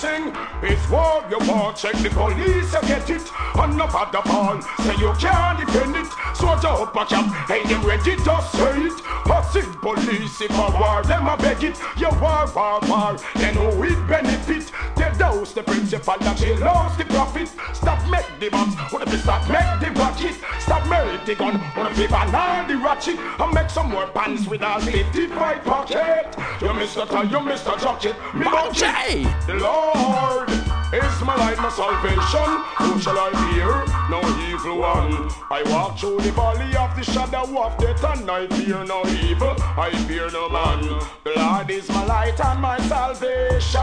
[0.05, 0.54] sing, it's
[0.89, 3.21] war you want, check the police, you get it.
[3.55, 6.07] And no the ball, say you can't defend it.
[6.35, 8.97] Soldier up a cap, hey, them ready to say it.
[9.25, 11.77] Passing police, if a war, them a beg it.
[11.97, 14.71] You war, war, war, then who it benefit?
[14.95, 17.49] They dose the principal, that she lost the profit.
[17.73, 20.35] Stop make the bombs, wanna be stop make the rocket.
[20.59, 23.19] Stop merit the gun, wanna be banana the ratchet.
[23.19, 26.35] And make some more pants with all 55 pocket.
[26.61, 27.07] You Mr.
[27.07, 27.79] Tie, you Mr.
[27.79, 29.23] Jacket, me Bounty!
[29.47, 30.54] The Lord
[30.93, 32.49] is my light, my salvation.
[32.77, 33.85] Who shall I fear?
[34.09, 35.29] No evil one.
[35.51, 39.55] I walk through the valley of the shadow of death, and I fear no evil.
[39.77, 40.81] I fear no man.
[41.23, 43.81] The Lord is my light and my salvation.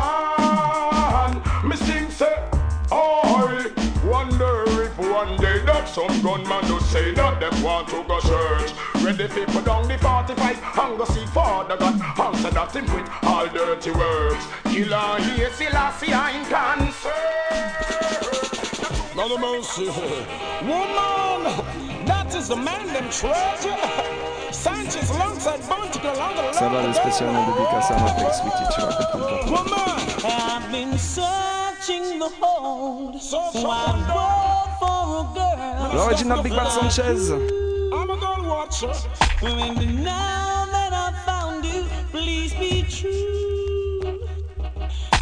[1.69, 2.37] Me sing say,
[2.93, 3.71] I
[4.05, 8.73] wonder if one day that some gunman will say that them want to go search.
[9.03, 12.01] Ready for put down the 45 and go see Father God.
[12.21, 14.47] Answer that him with all dirty words.
[14.65, 17.73] Killer, here, Selassie, I'm concerned.
[19.17, 19.87] Not a mercy.
[20.69, 23.77] Woman, that is the man them treasure.
[24.53, 27.29] Sanchez alongside Bounty along the Ça va, le spécial
[31.89, 33.21] the hold.
[33.21, 35.95] So I roll for a girl.
[35.97, 37.31] L'original Big Bad Sanchez.
[37.31, 38.93] I'm a girl watcher.
[39.43, 44.21] Now that I found you, please be true.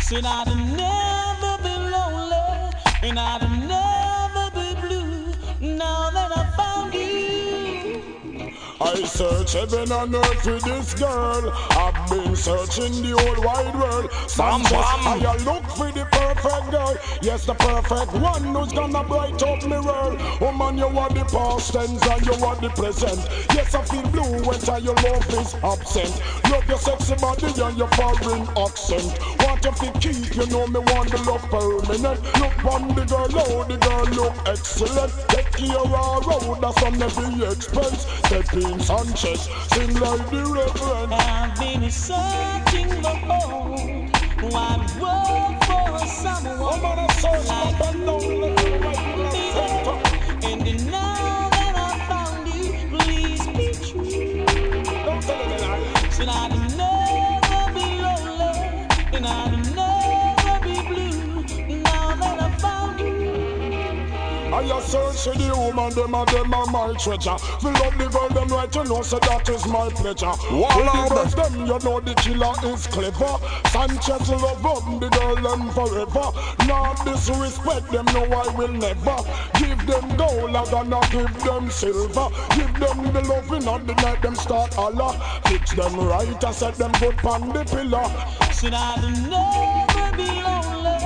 [0.03, 2.73] Said I'd never be lonely
[3.05, 5.33] and I'd never be blue.
[5.77, 6.40] Now that I
[8.83, 11.53] I search heaven and earth for this girl.
[11.53, 14.09] I've been searching the whole wide world.
[14.39, 15.21] Bam, Sanchez, bam.
[15.21, 16.97] I look for the perfect girl.
[17.21, 20.17] Yes, the perfect one who's gonna bright up my world.
[20.41, 23.21] Oh man, you are the past tense and you are the present.
[23.53, 26.17] Yes, I feel blue when your love is absent.
[26.51, 29.13] Love your sexy body and your foreign accent.
[29.45, 32.21] Want you to keep, you know me want the love permanent.
[32.41, 35.13] Look on the girl, oh the girl look excellent.
[35.29, 38.09] Take care of her road, that's on every expense.
[38.25, 41.15] Step in Sanchez, sing like the reverend.
[41.15, 43.75] I've been searching the whole
[44.51, 48.31] wide world for someone like you.
[48.31, 48.40] And
[64.61, 67.39] I a search for the woman, them and them are my treasure.
[67.65, 70.37] Fill up the girl, them right, you know, so that is my pleasure.
[70.53, 70.77] Warlord.
[70.77, 73.41] With the girls, them, you know, the killer is clever.
[73.73, 76.29] Sanchez love up the girl, them forever.
[76.69, 79.17] Not disrespect them, no, I will never.
[79.57, 82.29] Give them gold, I gonna give them silver.
[82.53, 85.41] Give them the loving on the night, them start Allah.
[85.47, 88.05] Fix them right, I set them good on the pillar.
[88.53, 91.01] Said I'd never be lonely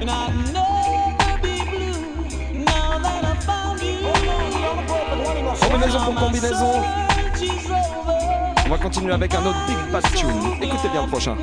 [0.00, 0.65] and I'd never
[5.60, 6.82] Combinaison pour combinaison.
[8.64, 10.28] On va continuer avec un autre Big Bad Tune.
[10.62, 11.36] Écoutez bien le prochain.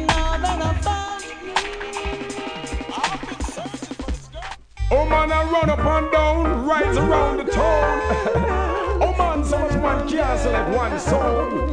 [4.91, 8.49] Oh man, I run up and down, rise around the town.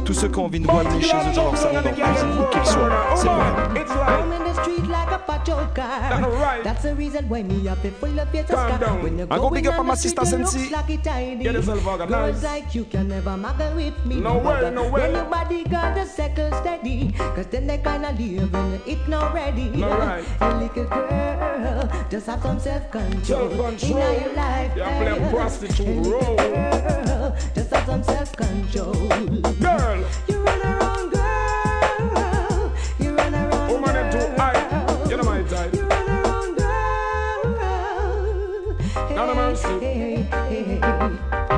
[0.05, 2.65] Tous ceux qui ont envie de voyager chez eux dans leur salon d'orchestre, où qu'ils
[2.65, 3.75] soient, c'est pour eux.
[3.75, 6.01] It's I'm like in the street like a patrol car.
[6.09, 6.63] That's right.
[6.63, 8.79] That's the reason why me up it full of your Calm scar.
[8.79, 9.01] down.
[9.03, 10.45] When you Un gros go big in up on à ma the street, sister you
[10.45, 10.57] Sensi.
[10.59, 11.43] looks like it tidy.
[11.43, 12.41] Get yourself organized.
[12.41, 14.15] Girls like you can never muggle with me.
[14.19, 14.71] No way, brother.
[14.71, 15.01] no way.
[15.01, 19.33] When your body got the circle steady, cause then they kinda live in it not
[19.33, 19.69] ready.
[19.69, 20.23] No right.
[20.41, 23.23] A little girl, just have some self-control.
[23.23, 24.01] Self-control.
[24.01, 24.71] In your life.
[24.75, 25.31] You play eh.
[25.31, 27.20] prostitute A little role.
[27.53, 28.93] Just have some self-control.
[29.59, 30.80] Girl, You run around,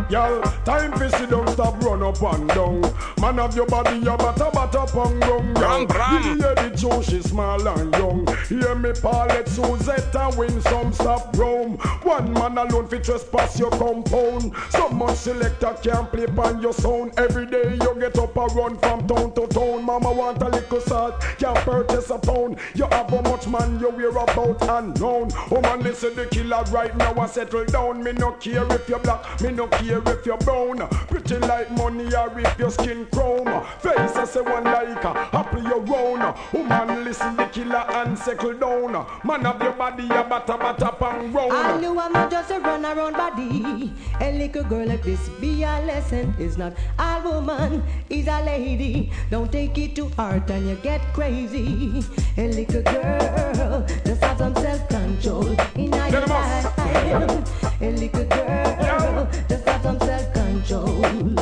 [0.09, 2.81] Girl, time for sit down, stop run up and down.
[3.19, 5.53] Man of your body, you batter batter pong down.
[5.53, 6.39] Bram, bram.
[6.39, 8.27] Yeah, the Joe, she small and young.
[8.47, 11.77] Hear me, Paulette, Suzette, and win some stop Rome.
[12.03, 14.53] One man alone fi trespass your compound.
[14.69, 17.13] So much selector can't play on your sound.
[17.17, 19.83] Every day you get up and run from town to town.
[19.83, 22.57] Mama want a little salt, can't purchase a pound.
[22.75, 25.29] You have how much man you wear about unknown.
[25.51, 28.03] Oh man, listen the killer right now I settle down.
[28.03, 30.87] Me no care if you're black, me no care if you're brown.
[31.07, 33.63] Pretty like money or if your skin chrome.
[33.79, 36.35] Face I say one like a happy you round.
[36.53, 39.05] Oh man, listen the killer and settle down.
[39.23, 41.81] Man of your body, a batter batter I round.
[41.81, 43.93] knew I'm not just a run around body.
[44.21, 46.33] A little girl like this be a lesson.
[46.39, 49.11] Is not a woman, is a lady.
[49.29, 52.03] Don't take it too hard and you get crazy.
[52.37, 56.77] A little girl, just have some self control in your Get 'em off.
[56.77, 57.81] life.
[57.81, 58.62] A little girl,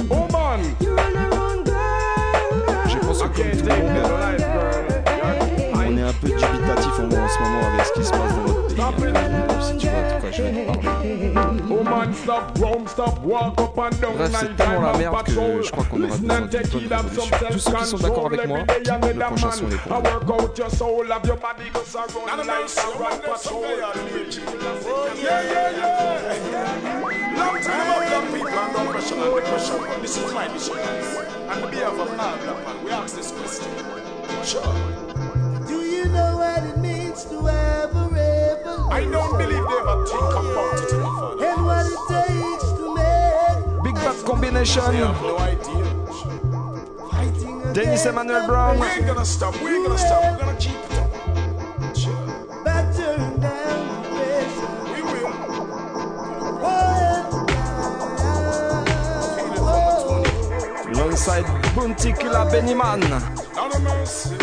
[0.09, 0.97] Oh man, girl.
[2.87, 4.41] J'ai pensé tout le monde,
[5.75, 8.43] on est un peu dubitatif en, en ce moment avec ce qui se passe dans
[8.43, 9.60] notre pays.
[10.33, 11.83] Oh,
[14.15, 16.37] Bref, c'est night tellement time la and merde que je crois qu'on aura Listen besoin
[16.37, 17.49] and d'une take bonne heed of some révolution.
[17.51, 18.87] Tous ceux qui sont d'accord avec moi, self-control.
[18.87, 19.55] Every day le prochain man.
[19.55, 20.03] son est pour I vous.
[20.03, 23.63] work out your soul, have your body go so run like a rock patrol.
[23.63, 27.01] Oh, yeah, yeah, yeah.
[27.37, 29.75] Long time about young people and no pressure and depression.
[30.01, 30.77] This is my mission.
[31.49, 33.67] And the behalf of all black man, we ask this question.
[34.43, 34.73] Sure.
[35.67, 38.30] Do you know what it means to have a revolution?
[38.91, 41.45] I don't believe they ever think about it, my father.
[41.45, 44.83] And what it takes to make Big Bad Combination.
[44.91, 46.01] They have no idea.
[47.73, 48.79] Dennis Emmanuel Brown.
[48.79, 51.09] We ain't gonna stop, we ain't gonna stop, we're gonna keep it up.
[55.01, 55.31] Will.
[60.91, 61.45] Alongside
[61.75, 62.99] Bounty Killer Benny Man.
[63.55, 64.37] Not a mercy.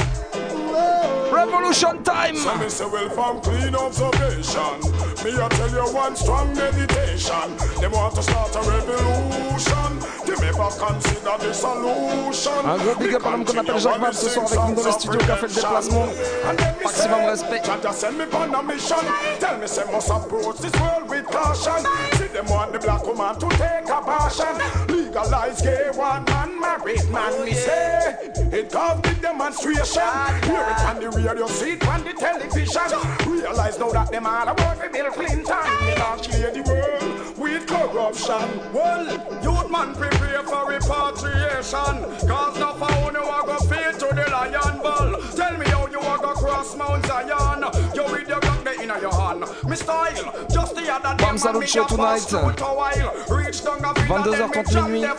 [1.32, 2.36] Revolution time!
[2.36, 4.80] So me say, well, from clean observation,
[5.24, 7.56] me I tell you one strong meditation.
[7.80, 9.98] They want to start a revolution.
[10.24, 12.64] Them ever consider the solution.
[12.64, 14.86] Un gros big up à l'homme qu'on appelle Jacques Vabre ce soir avec nous dans
[14.86, 16.06] les studios qui a fait le déplacement.
[16.84, 17.62] Maximum respect.
[17.64, 18.96] Jaja send me on a mission.
[19.40, 21.84] Tell me say must approach this world with caution.
[22.12, 24.87] See them want the black woman to take a passion.
[25.18, 27.44] Legalize gay one man, married man.
[27.44, 30.02] Me oh, say it cause big demonstration.
[30.04, 33.28] Ah, Hear it on the radio, see it on the television.
[33.28, 35.44] Realize now that them all about with Bill Clinton.
[35.80, 38.72] They not clear the world with corruption.
[38.72, 39.06] Well,
[39.42, 41.98] youth man prepare for repatriation.
[42.28, 45.20] Cause no found you are go feed to the lion ball.
[45.34, 47.64] Tell me how you are go cross Mount Zion.
[49.00, 49.68] You with your gun there in your hand.
[49.68, 51.24] Me style, just the other day.
[51.24, 52.20] Bam Salute Show tonight.
[52.20, 52.58] 22h30
[54.90, 55.16] minuit.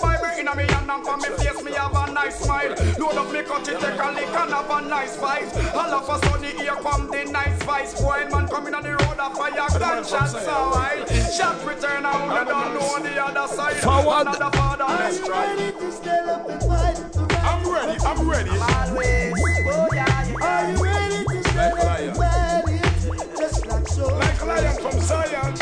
[0.00, 2.74] Bible in me hand and for me face me have a nice smile.
[2.98, 5.48] Load up me cut it, take a lick and have a nice fight.
[5.74, 8.00] All of a sudden here come the nice vice.
[8.00, 11.08] Boy man coming on the road a fire gunshot so wild.
[11.34, 13.76] Shot return out, I don't know the other side.
[13.76, 14.26] Forward.
[14.28, 15.56] Another father, let's try.
[17.42, 18.50] I'm ready, I'm ready.
[20.04, 20.13] Are
[24.84, 25.54] from Zion.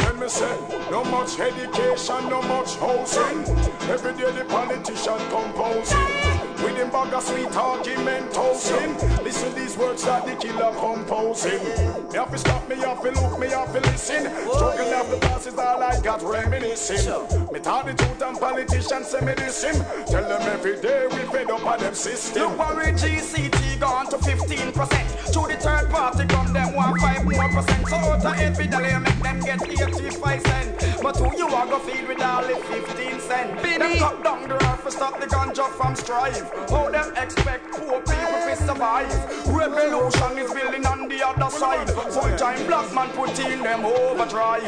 [0.00, 0.58] Let me say,
[0.90, 3.44] no much education, no much housing.
[3.88, 6.33] Every day the politician composing.
[6.64, 8.96] With him bag of sweet argument toasting.
[9.22, 11.62] Listen these words that the killer composing.
[12.10, 14.30] Me have to stop, me have to look, me have to listen.
[14.48, 17.04] Struggle of the past is all I got reminiscing.
[17.52, 19.74] Me tell the truth and politicians say me listen.
[20.06, 22.42] Tell them every day we fed up on them system.
[22.42, 25.32] Look worry GCT gone to 15%.
[25.34, 27.88] To the third party come them one five more percent.
[27.88, 31.02] So out of every dollar make them get 85 cent.
[31.02, 33.62] But who you are go feed with all the 15 cent?
[33.62, 36.53] Them cut down the earth to stop the ganja from strive.
[36.70, 39.10] How them expect poor people to survive?
[39.46, 41.90] Revolution is building on the other side.
[41.90, 44.62] Full time black man put in them overdrive.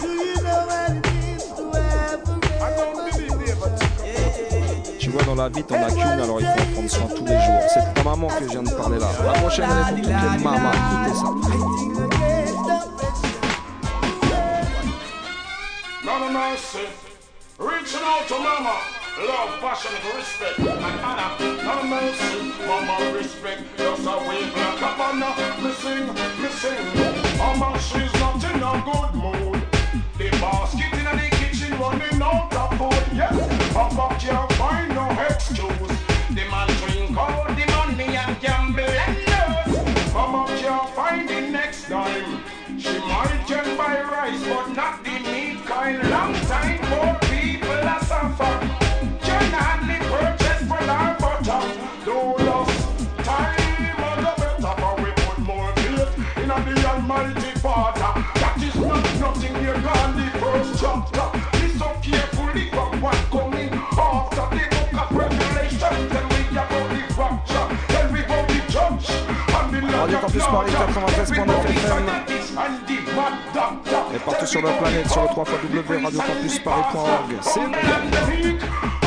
[0.00, 4.98] Do you know what it means to have a I don't believe they ever took
[5.00, 7.24] Tu vois, dans la vie, t'en as qu'une, alors il faut en prendre soin tous
[7.24, 7.62] les jours.
[7.72, 9.08] C'est ta maman que je viens de parler là.
[9.24, 10.70] La prochaine, elle est pour toutes les mamans.
[10.72, 11.24] Écoutez ça.
[16.04, 16.86] None of mercy.
[17.58, 19.01] Reaching out to mama.
[19.18, 21.36] Love, passion, respect, and honor.
[21.38, 22.52] Of mercy.
[22.66, 23.62] Mama, respect.
[23.76, 25.34] Just a wave like a banner.
[25.62, 26.06] Me sing,
[26.40, 27.36] me sing.
[27.36, 29.62] Mama, she's not in a good mood.
[30.16, 33.14] The basket in the kitchen running out of food.
[33.14, 33.36] Yes,
[33.74, 35.92] Papa can't find no excuse.
[36.30, 40.14] The man drink all the money and gamble and lose.
[40.14, 42.42] Mama can't find the next dime.
[42.78, 46.02] She might can buy rice, but not the meat kind.
[46.08, 46.91] Long time
[70.32, 72.08] Campus Paris 93.9 FM.
[74.14, 77.36] Et partout sur la planète sur le 3 www.radiocampusparis.org.
[77.42, 77.72] C'est And
[78.10, 79.01] the warmonger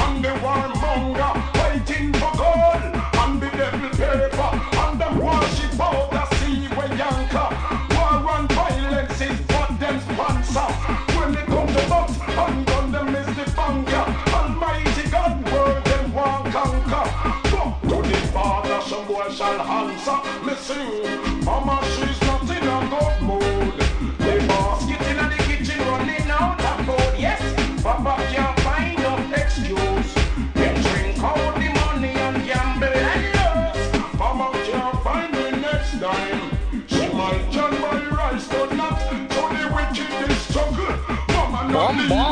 [19.87, 20.19] answer.
[20.45, 23.73] Me sing, Mama, she's not in a good mood.
[24.19, 27.19] The basket in the kitchen running out of food.
[27.19, 27.41] Yes,
[27.83, 30.11] Papa can't find no excuse.
[30.53, 34.19] They drink all the money and gamble and lose.
[34.19, 36.41] Mama can't find the next dime.
[36.87, 39.15] She might can buy rice, but not to
[39.57, 40.95] the wicked struggle.
[41.29, 42.24] Mama not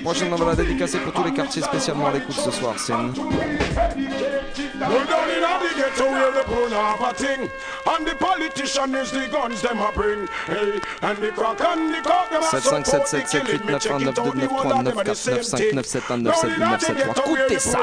[0.00, 2.74] La prochaine, on va la dédicacer pour tous les quartiers spécialement à l'écoute ce soir.
[2.78, 3.12] C'est une...
[4.80, 7.50] We're down in the ghetto where the poor have a thing.
[7.86, 10.26] And the politician is the guns them a bring.
[10.46, 14.22] Hey, and the crack and the cock them a 757 Me check it out, the
[14.48, 15.76] whole of them are the same thing.
[15.76, 17.36] 759794995971973.
[17.36, 17.80] Écoutez ça.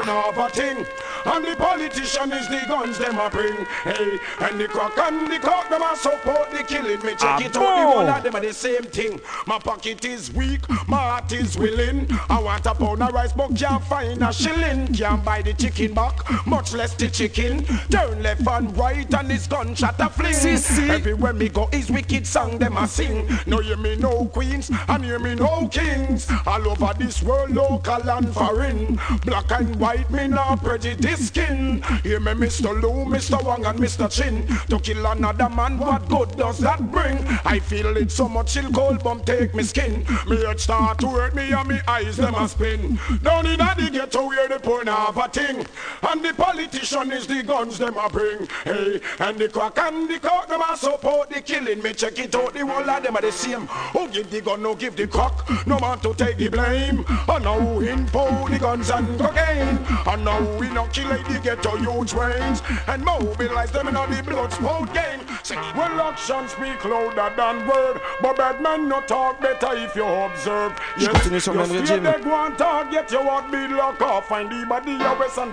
[1.30, 3.66] And the politician is the guns them a bring.
[3.84, 7.00] Hey, and the crack and the cock them a support the killing.
[7.04, 9.20] Me check Ah it out, the whole of them are the same thing.
[9.46, 12.08] My pocket is weak, my heart is willing.
[12.30, 14.94] I want a pound of rice, but can't find a shilling.
[14.94, 16.16] Can't buy the chicken back,
[16.46, 17.64] much less the chicken.
[17.90, 20.32] Turn left and right, and his gunshot a fling.
[20.32, 20.88] Si, si.
[20.88, 23.28] Everywhere me go, is wicked song them a sing.
[23.46, 26.26] No hear me no queens, and hear me no kings.
[26.46, 28.98] All over this world, local and foreign.
[29.26, 31.82] Black and white, me no prejudice skin.
[32.02, 32.80] Hear me, Mr.
[32.80, 33.42] Lou, Mr.
[33.42, 34.10] Wang, and Mr.
[34.10, 34.46] Chin.
[34.68, 37.18] To kill another man, what good does that bring?
[37.44, 40.06] I feel it so much, chill cold bump take me skin.
[40.26, 42.98] Me head start to hurt me, and me eyes them a spin.
[43.22, 45.66] Down in the ghetto where the poor have a thing.
[46.08, 48.46] And the politician is the guns them a bring.
[48.64, 51.82] Hey, and the crack and the cock them a support the killing.
[51.82, 53.66] Me check it out, the whole of them are the same.
[53.92, 55.48] Who give the gun, no give the cock.
[55.66, 57.04] No man to take the blame.
[57.28, 59.78] And now impose the guns and cocaine.
[60.06, 60.68] And now we
[61.08, 62.60] inoculate the ghetto youth range.
[62.86, 65.20] And mobilize them in all the blood sport game.
[65.42, 68.00] Say, well, action speak louder than word.
[68.20, 70.72] But bad man no talk better if you observe.
[70.96, 72.04] Je continue sur le même régime.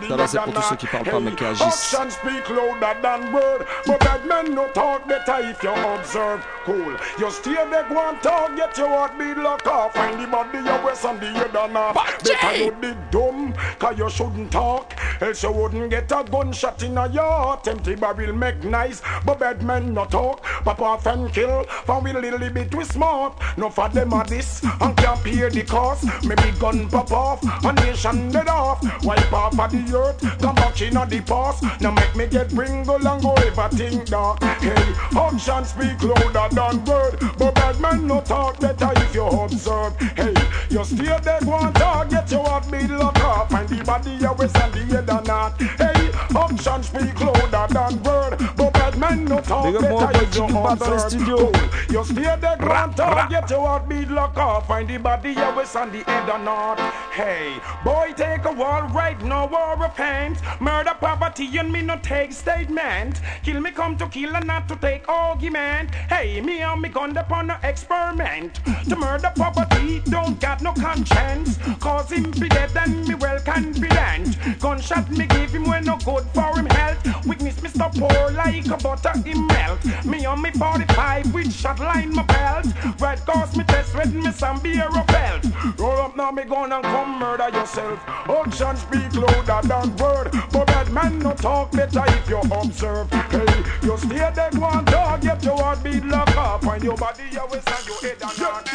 [0.10, 1.96] Ça là, c'est pour tous ceux qui parlent pas mais qui agissent.
[2.10, 3.66] Speak louder than word.
[3.86, 6.42] But bad men no talk better if you observe.
[6.66, 6.98] Cool.
[7.20, 9.94] You stay there, go and talk, get your heartbeat lock off.
[9.94, 11.96] Find the body, your west and the head and off.
[12.24, 14.94] Better you did dumb, cause you shouldn't talk.
[15.36, 17.68] Else you wouldn't get a gunshot in a heart.
[17.68, 20.42] Empty barrel make nice, but bad men no talk.
[20.64, 23.38] Pop off and kill, for we little bit we smart.
[23.58, 26.06] No for them are this, and can't pay the cost.
[26.24, 28.82] Maybe gun pop off, and nation dead off.
[29.04, 31.82] Wipe off of the earth, come back in the past.
[31.82, 34.42] Now make me get bringle and go everything dark.
[34.42, 39.98] Hey, action speak louder than word, but bad man no talk better if you observe.
[40.16, 40.34] Hey,
[40.70, 40.82] you
[41.20, 44.80] there, go and talk, get your heartbeat lock off, and the body west and the
[44.96, 45.62] head and not.
[45.62, 50.48] Hey, action speak louder than word, but bad man no talk Big better if you
[50.48, 51.12] Jiggy Bad dans les observe.
[51.12, 51.56] studios.
[51.90, 55.56] You stay there, go and talk, get your heartbeat lock off, find the body you
[55.56, 56.80] west and the head and not.
[57.14, 60.38] Hey, boy, take a wall right now, war of paint.
[60.60, 63.22] Murder, poverty, and me no take statement.
[63.44, 65.94] Kill me come to kill and not to take argument.
[66.10, 68.60] Hey, me and me gun upon a experiment.
[68.90, 71.58] To murder poverty, don't got no conscience.
[71.80, 74.38] Cause him be dead and me well confident.
[74.60, 77.26] Gunshot me give him when no good for him health.
[77.26, 79.84] Me stop pour like a butter him melt.
[80.06, 82.68] Me on me 45 with shot line my belt.
[83.00, 85.46] Red cause me test with me some beer or belt.
[85.80, 88.00] Roll up now me gun and come murder yourself.
[88.08, 90.30] Action speak louder than that word.
[90.52, 93.10] But bad man no talk better if you observe.
[93.12, 96.64] Hey, you stay there one dog, get your heartbeat lock up.
[96.64, 98.70] Find your body, waist and your head and not.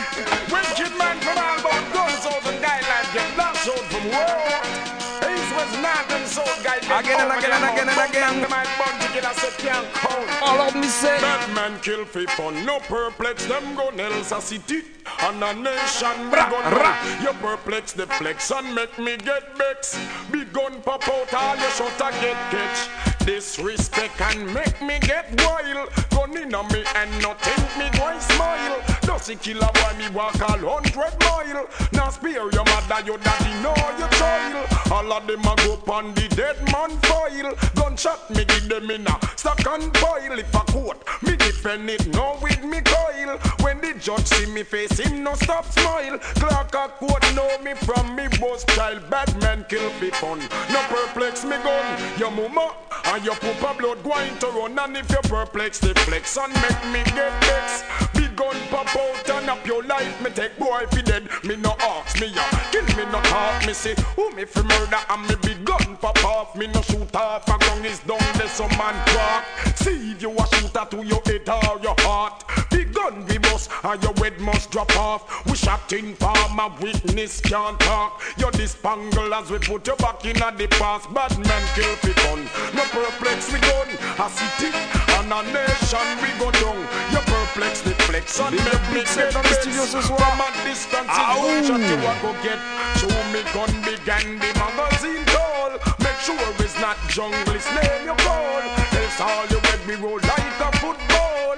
[0.51, 4.80] Wicked man from all about guns out and guidelines get lost out from world.
[6.91, 8.41] Again and again and again and again.
[8.41, 10.43] Them might bun together so can't count.
[10.43, 11.21] All of me say.
[11.21, 14.83] Bad man kill for no perplex them else a city
[15.23, 16.31] and a nation.
[16.31, 17.23] Gun run.
[17.23, 19.99] You perplex the flex and make me get vex.
[20.33, 22.89] Big gun pop out, all your shot a get catch.
[23.25, 25.91] Disrespect and make me get wild.
[26.11, 28.90] Gun in on me and not think me going smile.
[29.03, 31.67] Doesy killer boy me walk all hundred mile.
[31.93, 34.67] Now spare your mother, your daddy, know your child.
[34.93, 37.55] All of them a go on the dead man file.
[37.75, 40.39] Gunshot me give them in a stock and boil.
[40.39, 43.39] If a court, me defend it now with me coil.
[43.61, 46.19] When the judge see me face, him no stop smile.
[46.19, 49.09] Clark a court know me from me boss child.
[49.11, 50.39] Bad man kill fi fun.
[50.73, 52.19] No perplex me gun.
[52.19, 52.75] Your mama
[53.07, 54.79] and your papa blood going to run.
[54.79, 58.10] And if you perplex the flex and make me get vex.
[58.41, 60.19] Gun pop out and up your life.
[60.25, 61.29] Me take boy fi dead.
[61.45, 62.43] Me no ask me ya.
[62.73, 63.67] Kill me no talk.
[63.67, 66.57] Me say who me fi murder and me big gun pop off.
[66.57, 67.47] Me no shoot off.
[67.49, 69.45] A gun is down there some man walk.
[69.77, 72.43] See if you a shooter to your head or your heart.
[72.71, 75.45] Big gun we bust and your head must drop off.
[75.45, 78.23] We shot in farm a witness can't talk.
[78.39, 81.13] You dispangle as we put you back in a the past.
[81.13, 82.11] Bad man kill fi.
[82.75, 83.89] No perplex we gun.
[84.19, 84.73] A city
[85.19, 86.81] and a nation we go down.
[87.13, 90.19] You perplex the flex Big me Big Set get dans les studios ce soir.
[90.19, 91.47] From a distance Ow.
[91.47, 92.61] it's gunshot you a go get.
[92.99, 95.71] Show me gun big and the magazine tall.
[96.03, 98.63] Make sure it's not jungle, it's name you call.
[98.99, 101.57] Else all you me roll like a football.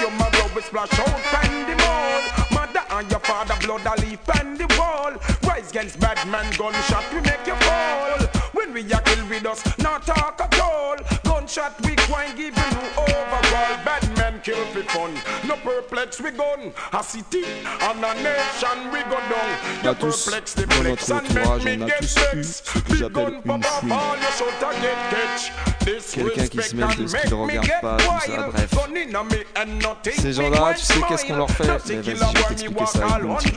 [0.00, 1.18] Your mother will splash out
[1.66, 2.22] the mall.
[2.52, 5.12] Mother and your father blood a leaf and the wall.
[5.42, 8.20] Rise against bad man gunshot we make you fall.
[8.52, 10.96] When we a kill with us, not talk at all.
[11.24, 11.96] Gunshot we
[12.38, 13.74] you overall.
[13.84, 15.37] Bad men kill for fun.
[15.64, 16.72] Perplex we gun.
[16.92, 17.44] A city
[17.82, 19.96] and a nation we go down.
[19.96, 23.42] Perplex the flex and make me get que Big gun
[24.80, 25.52] get catch.
[26.12, 28.70] quelqu'un qui se mêle de ce qu'il regarde pas, tout ça, bref.
[30.18, 31.64] Ces gens-là, tu sais qu'est-ce qu'on leur fait?
[31.88, 33.52] Mais vas-y, je vais t'expliquer ça avec mon petit.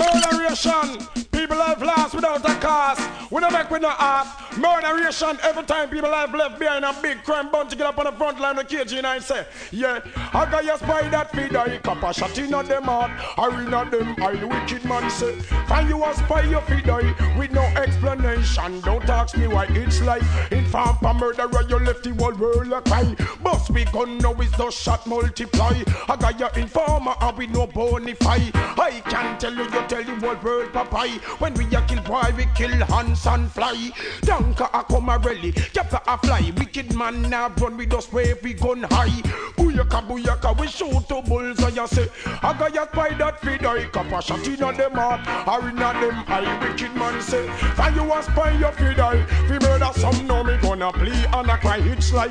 [0.00, 2.98] Murderation, people have lost without a cause.
[3.30, 4.26] We don't make with no art.
[4.56, 8.06] Murderation, every time people have left behind a big crime bun to get up on
[8.06, 10.00] the front line of KG and I say, yeah,
[10.32, 13.10] I got your spy that feed I cop a shot in them heart.
[13.38, 15.34] I in them I wicked man say,
[15.68, 18.80] find you a spy your feed I with no explanation.
[18.80, 22.80] Don't ask me why it's like inform for murderer you left the whole world a
[22.80, 23.14] cry.
[23.42, 25.80] Bust me gun now is the shot multiply.
[26.08, 28.50] I got your informer and we no bonify.
[28.54, 31.18] I can't tell you, you tell the whole world papai.
[31.40, 33.90] When we a kill boy, we kill hands and fly.
[34.22, 36.52] Danka a come a rally, capta a fly.
[36.56, 39.20] Wicked man now run with us wave we gun high.
[39.56, 42.08] Booyaka booyaka, we shoot to bulls and you say,
[42.42, 45.68] I got your spy that feed I cap a shot in on them heart, or
[45.68, 46.58] in on them eye.
[46.62, 49.26] Wicked man say, find you a spy your feed I.
[49.48, 51.78] Fi murder some know me gonna plea and a cry.
[51.78, 52.30] It's like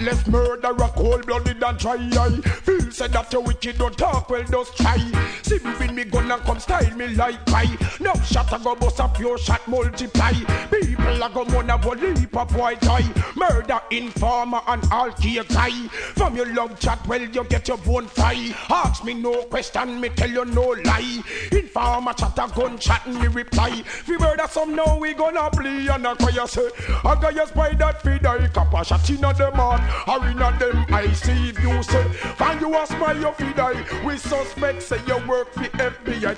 [0.00, 2.40] left murder a cold blooded and dry eye.
[2.64, 4.98] Feel said that you wicked don't talk well, just try.
[5.42, 7.76] See me me gonna come style me like pie.
[8.00, 10.32] No shot a go bust a pure shot multiply.
[10.70, 13.08] People a go mourn a go leap up white eye.
[13.34, 15.70] Murder informer and all key guy.
[16.16, 18.54] From your love chat, well you get your bone fry.
[18.70, 21.22] Ask me no question, me tell you no lie.
[21.52, 23.82] Informer chat a gun chat and me reply.
[24.08, 26.68] We murder some now we gonna play and a cry say.
[27.04, 29.82] I got your spy that feed I cap a shot in a them heart.
[30.08, 32.04] Or in a them I see if you say.
[32.36, 33.84] Find you a spy your feed I.
[34.04, 36.36] We suspect say you work for FBI.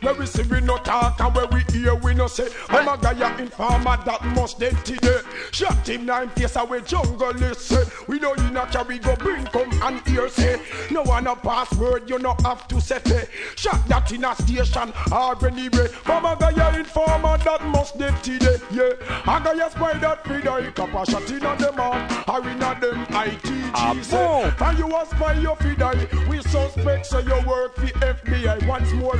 [0.00, 2.48] Where we see we no talk and where we hear we no say.
[2.68, 5.20] I'm a guy informer that must dead today.
[5.52, 7.84] Shot him nine face away jungle say.
[8.08, 10.60] We know you not carry go bring come and hear say.
[10.90, 13.28] No one a password you no have to set it.
[13.56, 15.88] Shot that in a station or anyway.
[15.88, 18.56] From a guy informer that must dead today.
[18.70, 18.90] Yeah,
[19.22, 22.48] a guy a spy that feed I cap a shot in a them heart or
[22.48, 24.52] in a them ITG Ah say.
[24.64, 25.94] And you a spy your feed I.
[26.28, 29.18] We suspect say you work for FBI once more.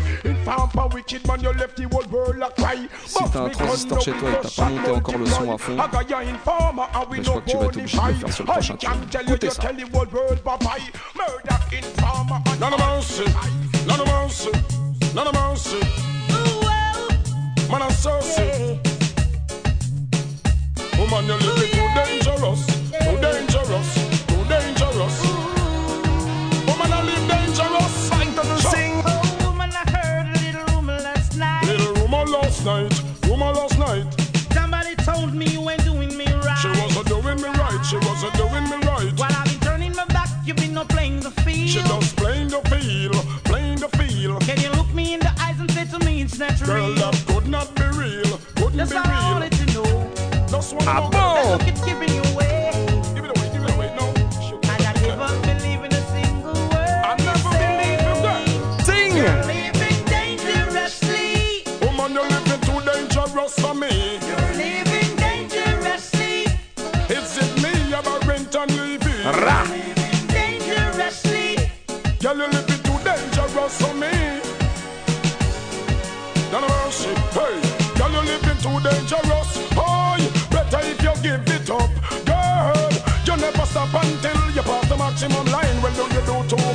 [3.07, 5.77] Si t'as un transistor chez toi et t'as pas monté encore le son à fond,
[7.11, 8.91] mais je crois que tu vas être obligé de le faire sur le prochain tour.
[9.27, 9.63] Écoutez ça.
[20.99, 24.04] Woman, you're looking too dangerous, too dangerous.
[38.37, 39.13] Doing me right.
[39.17, 41.69] While I've been turning my back, you've been not playing the field.
[41.69, 43.15] She just playing the field,
[43.45, 44.41] playing the field.
[44.43, 46.95] Can you look me in the eyes and say to me it's not Girl, real?
[46.97, 49.33] that could not be real, couldn't That's be all I real.
[49.35, 50.47] wanted to know.
[50.49, 51.59] Just wanna Ah know.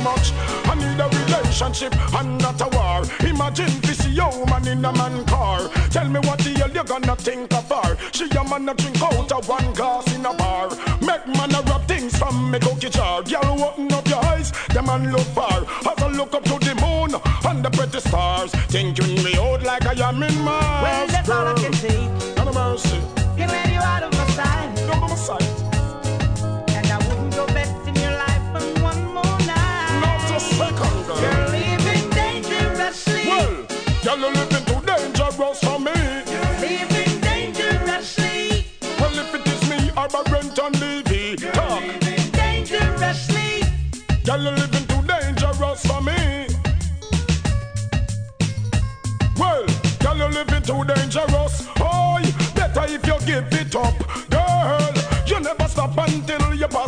[0.02, 0.32] Much?
[0.64, 3.02] I need a relationship and not a war.
[3.26, 5.68] Imagine this young man in a man car.
[5.90, 7.96] Tell me what the hell you gonna think of her.
[8.12, 10.68] She a man a drink out of one glass in a bar.
[11.00, 13.22] Make man a rub things from me cookie jar.
[13.22, 15.64] Girl, open up your eyes, the man look far.
[15.90, 17.14] As I look up to the moon
[17.48, 21.09] and the pretty stars, thinking me out like I am in Mars.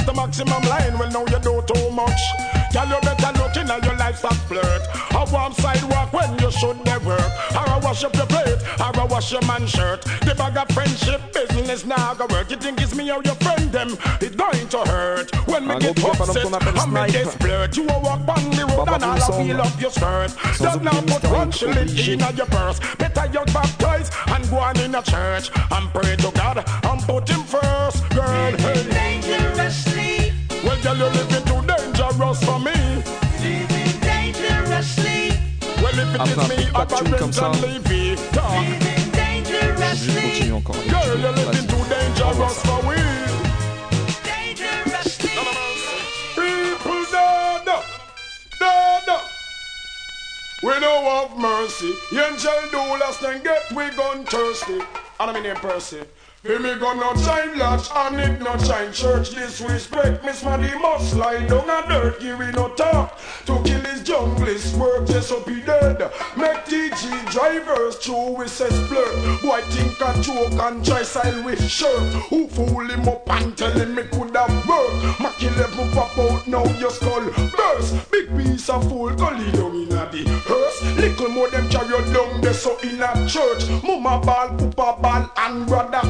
[0.03, 0.99] Until the maximum line.
[0.99, 2.21] Well, now you do too much.
[2.73, 4.83] Girl, you better look in at your life stop flirt.
[5.13, 7.33] A warm sidewalk when you should never work.
[7.53, 8.59] Or I wash up your plate.
[8.81, 10.03] Or go wash your man shirt.
[10.25, 12.51] The bag of friendship business now go work.
[12.51, 13.97] You think it's me or your friend them?
[14.21, 16.79] It's going to hurt when me get big up à l'homme upset.
[16.79, 17.13] I'm Snipe.
[17.13, 17.77] desperate.
[17.77, 20.33] You a walk on the road and I Boom feel up your skirt.
[20.59, 22.81] Just now put one shilling in your purse.
[22.97, 27.29] Better you baptize and go on in a church and pray to God and put
[27.29, 28.53] him first, girl.
[28.57, 29.22] Hey.
[30.93, 32.73] Dangerously, Well, girl, you're living too dangerous for me.
[33.41, 35.33] living dangerously,
[35.83, 37.47] Well, if it Après is me, I bad tune comme ça.
[37.47, 38.19] and leave it.
[38.33, 38.53] Talk.
[38.61, 42.97] living dangerously, continue Girl, you're living too dangerous for we.
[44.23, 45.31] dangerously.
[46.37, 47.65] People dead,
[48.61, 49.21] dead.
[50.63, 51.93] We don't have mercy.
[52.13, 54.75] Angel do last and get we gun thirsty.
[55.21, 56.03] And I'm in here, Percy.
[56.43, 60.25] Feel me gun not shine lodge and it not shine church disrespect.
[60.25, 63.17] Miss Maddy must lie down and dirt, give we no talk.
[63.47, 66.01] To kill his junglist work, just up he dead.
[66.37, 69.41] Make TG drivers true we say splurt.
[69.41, 72.13] Boy think a joke and try style with shirt.
[72.31, 75.21] Who fool him up and tell him me could have work.
[75.21, 77.25] Macky level pop out now your skull
[77.57, 78.11] burst.
[78.11, 80.83] Big piece of fool lead down in a the hearse.
[80.97, 83.71] Little more them you down there so in a church.
[83.85, 86.03] Mama ball, papa ball and brother.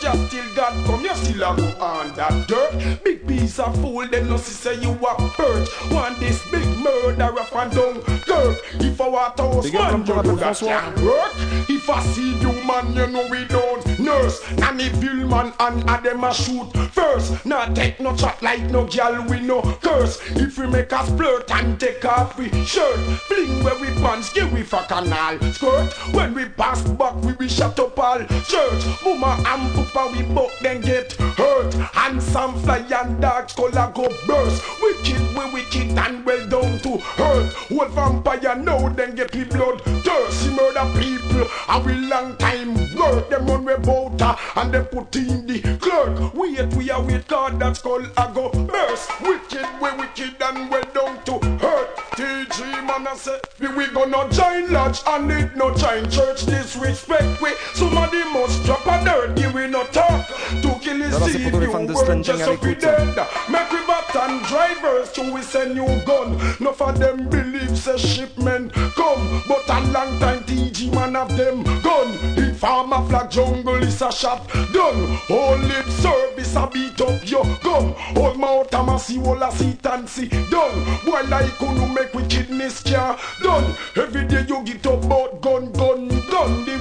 [0.00, 3.02] Just till God come, you still a go on that dirt.
[3.04, 5.68] Big piece of fool, them no see say you a perch.
[5.90, 8.58] Want this big murderer from down Kirk.
[8.74, 10.94] If I want up man, you do that François.
[10.94, 11.32] can work.
[11.68, 14.40] If I see you man, you know we don't nurse.
[14.58, 17.46] Nanny Billman and a them a shoot first.
[17.46, 20.20] Not take no chat like no gal we no curse.
[20.36, 22.98] If we make us flirt and take off we shirt,
[23.28, 25.92] fling where we pants, give we for canal skirt.
[26.12, 28.84] When we pass back, we be shut up all church.
[29.04, 31.74] Mama and papa we both then get hurt.
[31.74, 34.79] Handsome fly and dark color go burst.
[35.00, 37.54] Wicked we wicked and well down to hurt.
[37.72, 40.42] Old vampire now then get we blood thirst.
[40.44, 43.30] He murder people and we long time work.
[43.30, 44.20] Them on we bout
[44.56, 46.34] and they put in the clerk.
[46.34, 49.10] Wait we are wait God that skull a go burst.
[49.22, 51.96] Wicked we wicked and well down to hurt.
[52.12, 57.40] TG man I say we, we gonna join lodge and it no join church disrespect
[57.40, 57.52] we.
[57.72, 60.26] Somebody must drop a dirt give we no talk.
[60.62, 62.68] To kill his Voilà, c'est pour tous les you fans de work Slanting just we
[62.68, 62.80] l'écoute.
[62.80, 63.26] dead.
[63.48, 63.78] Make we
[64.16, 66.38] and drivers to we send new gun.
[66.60, 71.62] No for them believe say shipment come, but a long time TG man have them
[71.82, 72.34] gun.
[72.34, 75.18] The farmer flag jungle is a shot done.
[75.30, 77.94] All lip service a beat up your gum.
[78.16, 80.84] Old mouth a see all a sit and see done.
[81.04, 83.74] Boy like who no make wickedness care done.
[83.96, 86.64] Every day you get up about gun gun gun.
[86.64, 86.79] The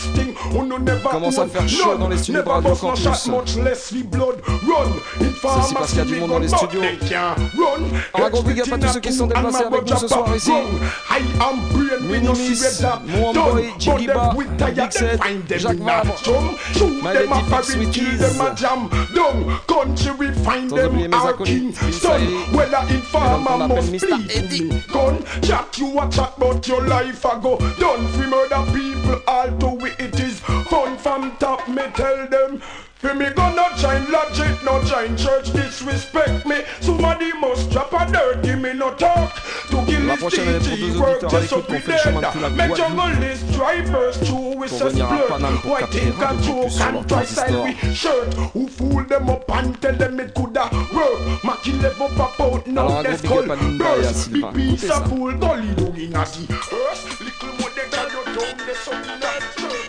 [0.00, 1.98] wickedest thing who no never Commence à own faire chaud none.
[2.00, 3.24] dans les studios de Never Radio bust no Campus.
[3.24, 4.92] shot, much less we blood run.
[5.20, 6.80] In Ceci parce qu'il y a du monde dans les studios.
[6.80, 8.24] Run.
[8.24, 10.50] Un gros big up à tous ceux qui sont déplacés avec nous ce soir ici.
[10.50, 13.52] I am brain when you see Minimis, red that Mon done.
[13.54, 15.84] Boy, But Jiggy them Ba, we tired, Big them Set, find them Jacques in a
[15.84, 16.56] Vabre, chum.
[16.74, 18.20] Shoot My them Lady a Fix fabric, with kill keys.
[18.36, 19.60] them a jam down.
[19.66, 21.86] Country we find Sans them oublier mes our acolytes, Kingston.
[21.88, 22.54] Inside.
[22.54, 24.16] Well, a informer qu'on appelle must Mr.
[24.18, 24.68] be Eddie.
[24.92, 25.18] gun.
[25.42, 28.06] Chat you a chat but your life a go done.
[28.14, 28.89] Free murder people
[29.26, 32.60] all to we it is fun from top me tell them.
[33.00, 36.56] For me gonna join logic, no join church, disrespect me.
[36.80, 39.32] Somebody must drop a dirt, give me no talk.
[39.70, 41.92] To kill this prochaine, elle est pour TG deux work, just up qu'on we fait
[41.92, 42.28] le chemin dead.
[42.28, 45.28] depuis la Make Guadeloupe jungle list drivers true with à splurt.
[45.28, 48.34] Paname pour Why capter think a Radio joke Campus and try style we shirt?
[48.52, 51.42] Who fool them up and tell them it coulda work?
[51.42, 54.02] Mackie level pop out now Alors, un they gros big skull à Linda et à
[54.02, 54.30] burst.
[54.30, 57.18] Big piece of fool gully down in a the earth.
[57.18, 57.69] Little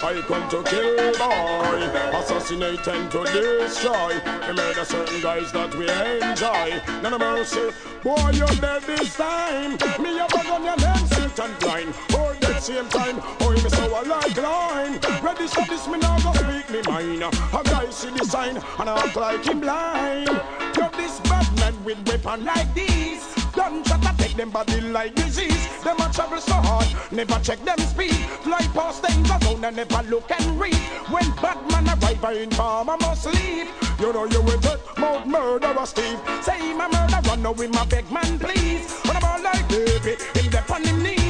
[0.04, 4.20] I come to kill boy, assassinate and to destroy.
[4.48, 6.82] We murder certain guys that we enjoy.
[7.02, 7.70] None of mercy,
[8.02, 9.78] boy you're dead this time.
[10.02, 11.90] Me a bug on your name, sit and blind.
[12.14, 15.00] Or oh, that same time, oh me so I like line.
[15.24, 17.24] Ready for this, me now go speak me mind.
[17.24, 20.30] A guy see the sign and act like him blind.
[20.78, 23.36] You're this bad man with weapon like this.
[23.54, 25.68] Gunshot attack them body like disease.
[25.84, 28.14] Them a travel so hard, never check them speed.
[28.44, 30.76] Fly past danger zone and never look and read.
[31.10, 33.70] When Batman arrive, I inform I must leave.
[34.00, 36.20] You know you will take Mount Murderer Steve.
[36.42, 39.00] Say my murder run now with my beg man please.
[39.10, 41.21] On a ball like baby, him dep on him knees.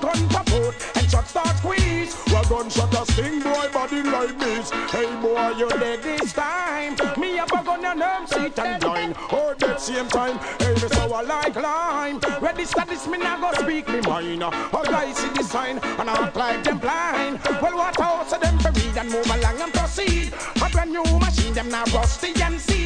[0.00, 0.48] Gun pop
[0.96, 2.16] and shot start squeeze.
[2.32, 4.70] Well gunshot a sting boy body like this.
[4.90, 6.96] Hey boy you dead this time.
[7.18, 9.14] Me a bug on your nerve seat and join.
[9.30, 12.20] Oh, or that same time, hey me so I like lime.
[12.40, 14.42] Ready start this me now go speak me mind.
[14.42, 17.40] A guy see the sign and I act like them blind.
[17.60, 20.32] Well what house of them to read and move along and proceed.
[20.62, 22.79] A brand new machine them now rusty and seize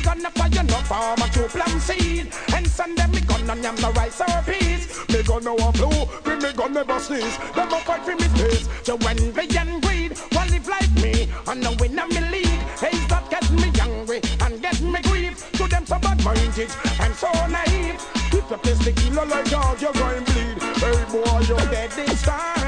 [0.00, 2.32] me gonna fire no farmer to plant seed.
[2.54, 4.88] And send them me gonna yam the rice or peas.
[5.08, 8.68] Me gonna a flow, we me gonna never sneeze Them a fight for me space
[8.82, 12.60] So when envy and greed will live like me And the winner me lead.
[12.80, 15.50] Haze that get me angry and get me grief.
[15.52, 16.70] To them so bad-minded
[17.00, 18.00] and so naive.
[18.32, 20.62] If you place the killer like dog, you're going bleed.
[20.78, 22.59] Hey boy, you're dead this time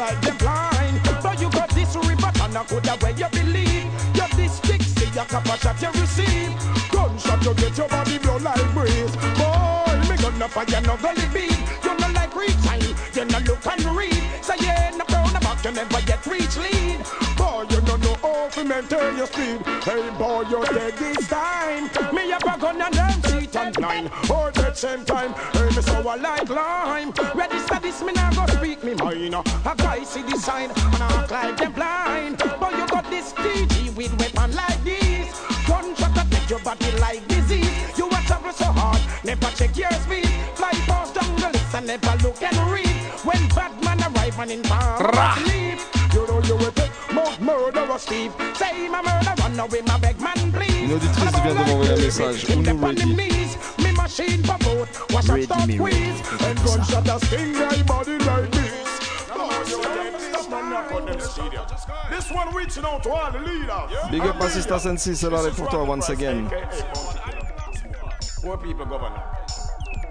[0.00, 0.96] like them blind.
[1.22, 3.84] So you got this river and I could where you believe.
[4.16, 6.50] You're this stick, see your cap a shot you receive.
[6.90, 9.14] Gunshot you get your body blow like breeze.
[9.36, 11.60] Boy, me gonna fire no gully beat.
[11.84, 14.22] You no like read time, you no look and read.
[14.40, 17.04] So yeah, no crown about you never get reach lead.
[17.36, 19.60] Boy, you no know how to maintain your speed.
[19.84, 21.84] Hey boy, you're dead this time.
[22.14, 24.10] Me have a gun and them seat and blind.
[24.30, 27.12] All that same time, hey me so I like lime.
[29.20, 29.46] Me mind.
[29.66, 32.38] A guy see the sign and act like them blind.
[32.38, 35.28] But you got this DG with weapon like this.
[35.66, 37.98] Gunshot to take your body like disease.
[37.98, 40.28] You a travel so hard, never check your speed.
[40.54, 42.96] Fly past jungle and never look and read.
[43.24, 45.78] When bad man arrive and in farm sleep.
[46.12, 48.32] You know you will take more murder or Steve.
[48.54, 50.84] Say my murder, run away, my beg man please.
[50.84, 52.44] Une auditrice vient de m'envoyer un message.
[52.48, 53.06] Unu ready.
[53.82, 54.88] Me machine for both.
[55.12, 56.20] Wash up me, squeeze.
[56.46, 58.59] And gunshot a sting my body like
[62.44, 64.10] one reaching out to all the leaders.
[64.10, 66.48] Big up Assistant Sensi, c'est là pour toi once again.
[68.42, 69.22] Poor people governor.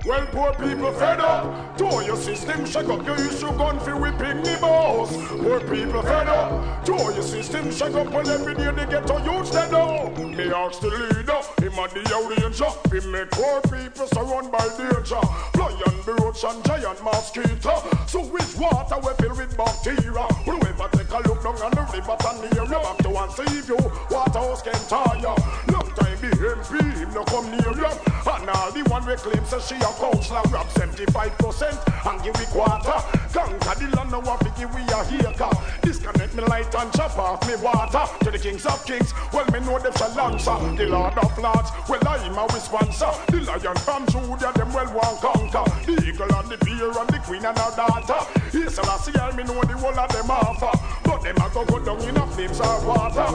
[0.05, 1.77] Well, poor people fed up.
[1.77, 5.11] To your system, shake up your issue gun for whipping me boss.
[5.27, 6.85] Poor people fed up.
[6.85, 10.17] To your system, shake up well every day they get to use them up.
[10.17, 12.71] Me ask the leader, him and the arranger.
[12.91, 15.19] We make poor people surrounded by danger.
[15.59, 17.83] Lion, roach and giant mosquito.
[18.07, 20.23] So which water we fill with bacteria?
[20.47, 20.78] Whoever
[21.09, 23.77] take a look down on the river and near you back to and save you.
[24.09, 25.35] Waterhouse can tire.
[25.73, 27.91] Long time the MP, him no come near you.
[28.29, 31.73] And all the one we claim says she a counselor rob 75%
[32.05, 32.99] and give we quarter.
[33.33, 35.49] Conquer the land now to give we a acre.
[35.81, 39.13] Disconnect me light and chop off me water to the kings of kings.
[39.33, 40.57] Well me know them shall answer.
[40.77, 43.11] The lord of lords, well I am a sponsor.
[43.31, 45.65] The lion from Judah, them well want conquer.
[45.85, 48.21] The eagle and the bear and the queen and her daughter.
[48.53, 50.98] Yes, I see I me know the whole of them offer.
[51.09, 53.25] But them a go go down in a flames or water.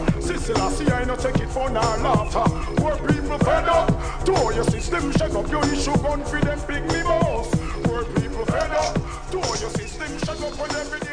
[0.55, 2.45] I see I no take it for no laughter.
[2.77, 3.89] Poor people fed up.
[4.27, 7.51] To your system, shake up your issue gun for them me boss.
[7.83, 8.95] Poor people fed up.
[9.33, 11.03] To your system, shake up when every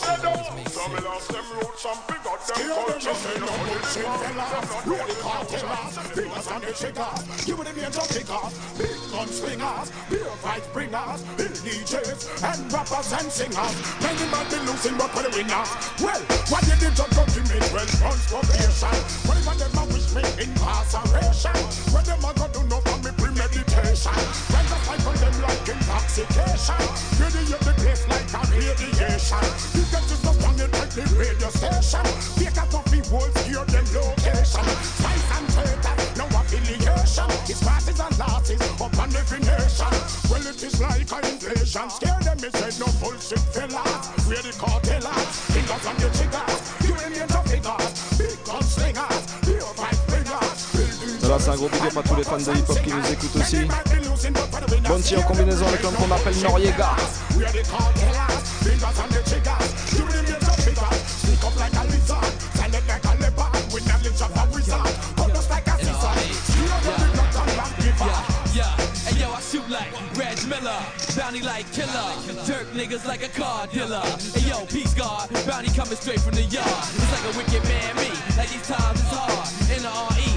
[0.00, 3.14] Some lost them roots, some pick up them culture.
[3.14, 4.86] Say no bullshit, fellas.
[4.86, 5.94] Really cartellers.
[6.16, 7.12] Fingers on the trigger.
[7.44, 7.72] Give the
[8.08, 8.52] kickers.
[8.80, 9.92] Big gun slingers.
[10.08, 11.20] Beer fight bringers.
[11.36, 13.74] Bill DJs and rappers and singers.
[14.00, 15.64] Many might be losing, but for the winner.
[16.00, 17.60] Well, what did the judge give me?
[17.60, 17.68] The?
[17.76, 18.96] Well, guns probation.
[19.28, 21.60] Whatever them a wish me incarceration.
[21.92, 24.16] When them a go do no for me premeditation.
[24.48, 26.80] When the fight them like intoxication.
[27.20, 28.04] Radiate the place
[28.34, 29.44] a radiation.
[29.74, 32.04] You get to stop on it like the radio station.
[32.38, 34.66] Take a coffee walls, hear them location.
[34.98, 37.28] Spice and traitor, no affiliation.
[37.50, 39.94] It's passes and losses upon every nation.
[40.30, 41.90] Well, it is like an invasion.
[41.90, 44.06] Scare them, say no bullshit fellas.
[44.26, 45.28] We're the cartellers.
[45.52, 46.29] Fingers on your triggers.
[51.40, 53.36] C'est un gros big up à tous les fans de hip hop qui nous écoutent
[53.36, 53.66] aussi.
[54.86, 56.96] Bounty en combinaison avec l'homme qu'on appelle Noriega.
[57.36, 59.96] We are the cartellers, fingers on the triggers.
[59.96, 61.00] You remain the figures.
[61.06, 63.72] Sneak up like a lizard, silent like a leopard.
[63.72, 66.12] With knowledge of a wizard, cut us like a scissor.
[66.44, 68.12] Steal up the blood and back river.
[68.52, 70.80] Yeah, and yo, I shoot like Reg Miller,
[71.16, 72.10] bounty like killer,
[72.44, 74.02] jerk niggas like a car dealer.
[74.34, 76.66] And yo, peace guard, bounty coming straight from the yard.
[76.66, 79.48] It's like a wicked man, me, like these times is hard.
[79.70, 80.29] In the RE,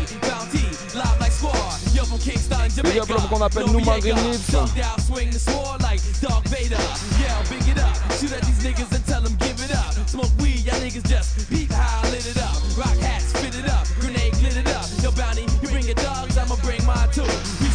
[2.84, 4.52] Big up l'homme qu'on appelle Numa Greenleaf.
[4.52, 6.78] Thugged out, swing the sword like Darth Vader.
[7.22, 9.94] Yeah, big it up, shoot at these niggas and tell them give it up.
[10.08, 12.56] Smoke weed, y'all niggas just peep how I lit it up.
[12.78, 14.86] Rock hats, fit it up, grenade lit it up.
[15.02, 17.26] Yo, bounty, you bring your dogs, I'ma bring mine too.
[17.62, 17.73] We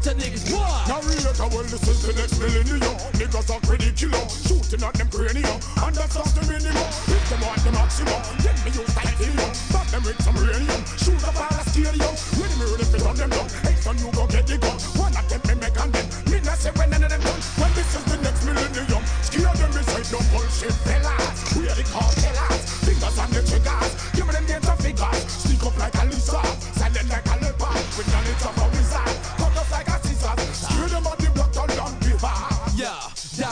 [0.00, 0.16] What?
[0.16, 0.88] What your niggas want?
[0.88, 2.96] Now real it, I will listen to the next millennium.
[3.20, 5.60] Niggas are killer, shooting at them cranium.
[5.76, 6.88] And that's not the minimum.
[7.04, 9.52] If them want the maximum, then me use titanium.
[9.68, 10.80] Back them with some radium.
[10.96, 12.16] Shoot up all the stadium.
[12.40, 13.44] When me really fit on them down.
[13.60, 14.80] Hey, son, you go get the gun.
[14.96, 16.06] One of them me make and then.
[16.32, 17.40] Me not say when none of them done.
[17.60, 19.04] When this is the next millennium.
[19.20, 21.28] Scare them beside no bullshit fellas.
[21.52, 22.64] We are the cartellers.
[22.88, 23.92] Fingers on the triggers.
[24.16, 25.28] Give me them names of figures.
[25.44, 26.59] Sneak up like a lizard.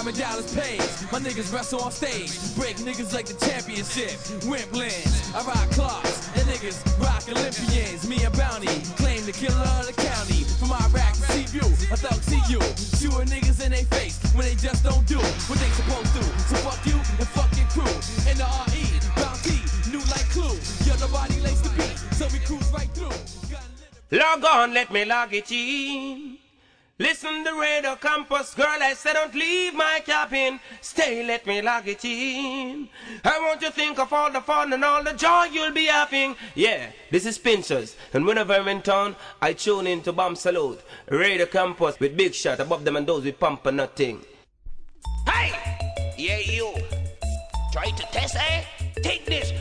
[0.08, 0.80] Diamond dollars paid.
[1.12, 2.32] My niggas wrestle on stage.
[2.56, 4.16] Break niggas like the championship.
[4.48, 5.12] Wimplins.
[5.36, 6.32] I rock clocks.
[6.32, 8.08] And niggas rock Olympians.
[8.08, 8.72] Me and Bounty.
[8.96, 10.48] Claim the killer of the county.
[10.56, 11.60] From Iraq to you
[11.92, 12.56] A thug see you.
[12.96, 14.16] Shooting niggas in they face.
[14.32, 16.24] When they just don't do what they supposed to.
[16.48, 17.92] So fuck you and fuck your crew.
[18.24, 18.88] And the RE.
[19.12, 19.60] Bounty.
[19.92, 20.56] New like clue.
[20.88, 21.98] Yo, nobody lays to beat.
[22.16, 23.12] So we cruise right through.
[24.16, 26.37] Log on, let me log it in.
[27.00, 30.58] Listen to Radio Campus, girl, I said don't leave my cabin.
[30.80, 32.88] Stay, let me log it in.
[33.24, 35.86] I want you to think of all the fun and all the joy you'll be
[35.86, 36.34] having.
[36.56, 40.80] Yeah, this is Pinchers, and whenever I'm in town, I tune in to Bam Salute,
[41.08, 44.24] Radio Campus with Big Shot above them and those with pump and nothing.
[45.24, 45.52] Hey!
[46.18, 46.74] Yeah, you.
[47.70, 48.64] Try to test, eh?
[49.04, 49.52] Take this.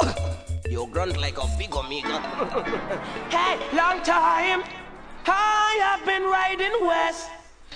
[0.70, 2.20] You grunt like a big amiga.
[3.30, 4.64] hey, long time.
[5.26, 7.30] I have been riding west.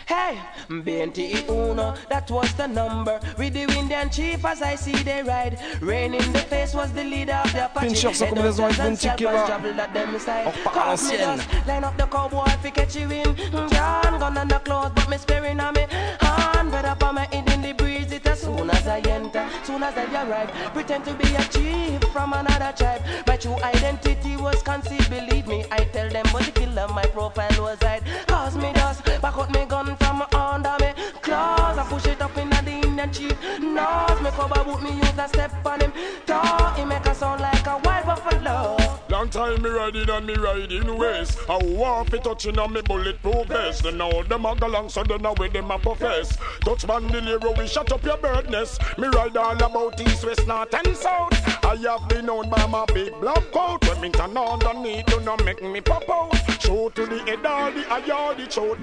[0.06, 3.20] Hey, BNT Uno, that was the number.
[3.38, 5.58] With the Indian chief as I see they ride.
[5.80, 7.86] Rain in the face was the leader of the Apache.
[7.86, 9.30] Pinchers sans combinaison avec Bounty Killer.
[9.30, 11.40] On repart à l'ancienne.
[11.66, 13.36] Line up the cowboy fi catch you in.
[13.68, 15.86] John gun on the clothes, but me sparing on me.
[16.20, 17.28] Hand better for my
[18.80, 20.50] as I enter, soon as I arrive.
[20.72, 23.02] Pretend to be a chief from another tribe.
[23.26, 25.08] My true identity was concealed.
[25.10, 28.02] Believe me, I tell them but the killer my profile was hide.
[28.26, 30.92] Cause me dust, back out me gun from under me
[31.22, 31.78] claws.
[31.78, 34.20] I push it up in the Indian chief nose.
[34.22, 35.92] Me cover boot me use a step on him.
[36.26, 37.89] Talk, he make a sound like a
[39.40, 41.36] time me riding and me riding ways.
[41.48, 43.86] I walk it touching on me bulletproof vest.
[43.86, 46.36] And now them a go so then now with them a profess.
[46.60, 48.78] Touch bandolero, we shut up your birdness.
[48.98, 51.59] Me ride all about east, west, north and south.
[51.70, 53.86] I have been known by my big black coat.
[53.86, 54.34] When me turn
[54.82, 56.34] need, do not make me pop out.
[56.60, 58.78] Show to the head all the eye all the throat.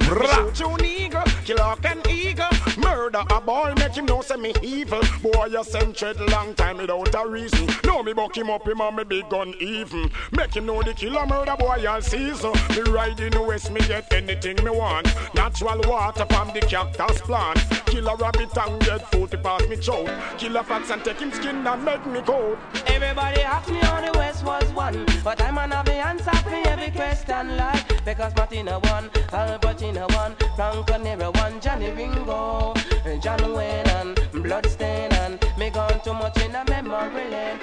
[0.56, 2.48] Shoot you nigga, kill hawk and eagle.
[2.78, 5.02] Murder a boy, make him know say me evil.
[5.22, 7.68] Boy, you send tread long time without a reason.
[7.84, 10.10] Know me buck him up, him and me big gun even.
[10.32, 12.54] Make him know the killer murder boy all season.
[12.70, 15.14] Me ride in the west, me get anything me want.
[15.36, 17.60] Natural water from the cactus plant.
[17.86, 20.10] Kill a rabbit and get food to pass me throat.
[20.38, 22.58] Kill a fox and take him skin and make me coat.
[22.86, 26.62] Everybody asked me on the west was one, but I'm an have the answer for
[26.68, 32.74] every question like because Martina one, Albertina one, Franco Nero one, Johnny Ringo,
[33.22, 37.60] John Wayne and Bloodstain and me gone too much in a memory lane.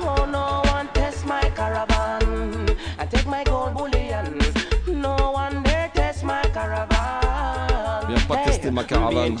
[0.00, 4.38] Oh no one test my caravan and take my gold bullion.
[4.86, 8.06] No one dare test my caravan.
[8.06, 9.36] Viens pas tester ma caravane.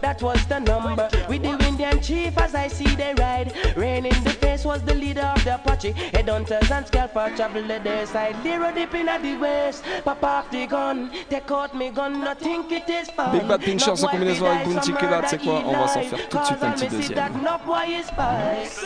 [0.00, 1.08] That was the number.
[1.28, 3.52] With the Indian chief as I see they ride.
[3.76, 5.92] Rain in the face was the leader of the Apache.
[6.14, 8.36] Headhunters and scalpers travel to their side.
[8.44, 9.82] Lyro dip in at the waist.
[10.04, 11.10] Pop off the gun.
[11.28, 12.20] Take out me gun.
[12.20, 13.32] No think it is fun.
[13.36, 16.28] Big Bad Pinchers en combinaison avec Bounty Killer, tu sais quoi On va s'en faire
[16.28, 17.32] tout de suite un petit deuxième.
[17.42, 18.78] No boy is spice.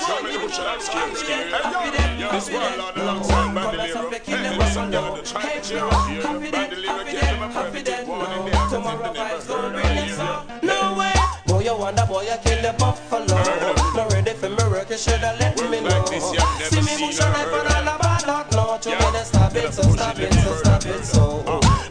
[2.33, 2.97] This world
[11.67, 13.27] You wonder, boy, you kill the buffalo.
[13.97, 16.07] No ready for me work, you shoulda let me know.
[16.63, 18.53] See me bush a knife and all about that.
[18.55, 21.43] No, to me stop it, so stop it, so stop it, so.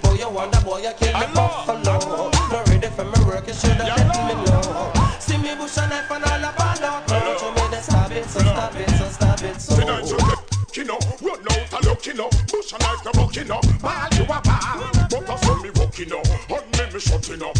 [0.01, 2.31] Boy, you wonder, boy, you kill the buffalo.
[2.55, 4.93] No ready for me work, you shoulda let me know.
[5.19, 7.03] See me bush a knife and all about that.
[7.11, 9.75] No, to me stop it, so stop it, so stop it, so.
[10.71, 14.39] Kino, run out a look, kino, bush a knife, no buck, kino, ball you a
[14.39, 17.55] ball, but I saw me walking on me me shutting up,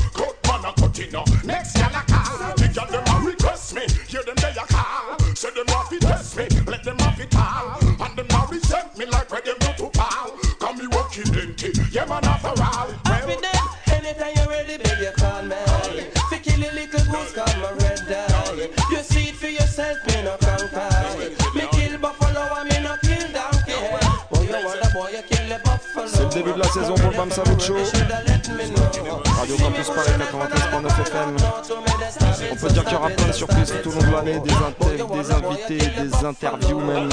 [26.76, 27.76] saison pour le Bam Salut Show.
[29.40, 31.36] Radio Campus Paris 93.9 FM.
[32.52, 34.52] On peut dire qu'il y aura plein de surprises tout au long de l'année, des,
[34.52, 37.10] inter- des invités, des interviews même.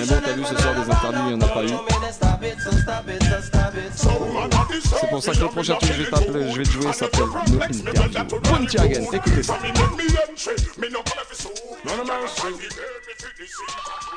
[0.00, 1.68] Mais bon, t'as vu ce soir des il n'y en a pas eu.
[4.82, 6.92] C'est pour ça que le prochain truc que je vais t'appeler, je vais te jouer
[6.92, 7.24] s'appelle
[9.12, 9.58] écoutez ça.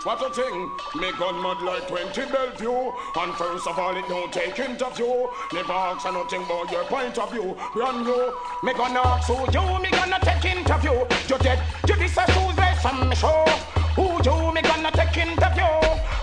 [0.05, 4.33] What a thing, me gun mud like 20 Bellevue And first of all it don't
[4.33, 5.27] take interview.
[5.53, 7.55] Never ask nothing about your point of view.
[7.73, 8.33] Run you,
[8.63, 10.91] me gonna ask who you, me gonna take interview.
[11.29, 15.69] You dead, you this a shoes some show Who you, me gonna take interview?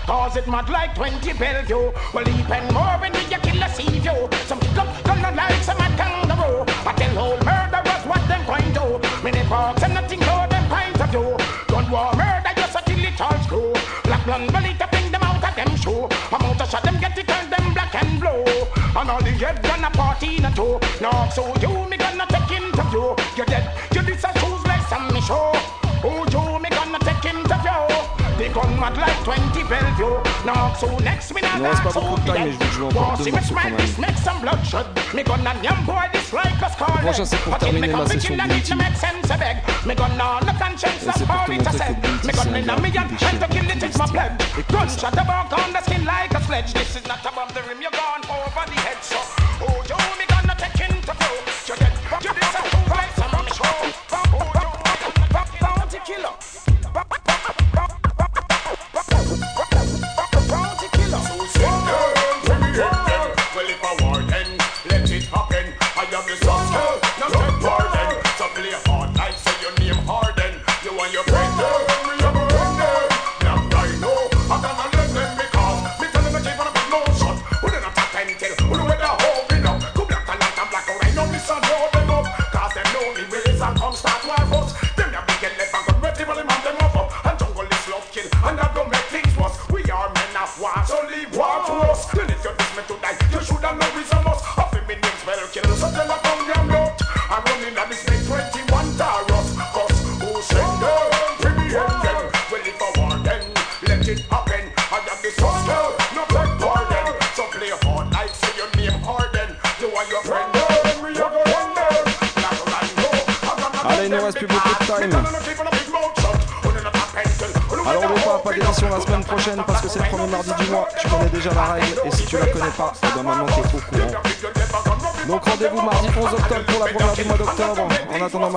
[0.05, 1.93] Cause it mad like 20 Bellevue.
[2.13, 4.27] Well even more when you kill a sea view.
[4.43, 6.65] Some come, gonna like some a kangaroo.
[6.67, 10.99] I tell whole murderers what them point to Me never ask nothing about them point
[10.99, 11.37] of view.
[11.71, 13.73] Gun war murder, you so kill it all screw.
[14.03, 16.09] Black blonde belly to bring them out of them shoe.
[16.35, 18.43] Amount to shot them get it turn them black and blue.
[18.99, 20.77] And all the head gonna party in a two.
[20.99, 23.15] Now so you me gonna take interview.
[23.37, 23.63] You're dead,
[23.95, 25.70] you this a shoes like some show
[28.51, 30.19] become mad like 20 Bellevue.
[30.45, 32.85] Now, so next minute, Il ne reste pas Me de temps, mais je vais jouer
[32.85, 33.77] encore deux morceaux quand même.
[36.97, 38.73] Le prochain, c'est pour terminer ma session de multi.
[38.73, 38.77] Et
[41.01, 41.85] c'est pour te montrer que Bounty,
[42.23, 42.45] c'est
[43.25, 44.11] un gars qui déchire.
[44.69, 46.73] Gunshot about on the skin like a sledge.
[46.73, 48.97] This is not above the rim, you're gone over the head.
[49.01, 49.40] So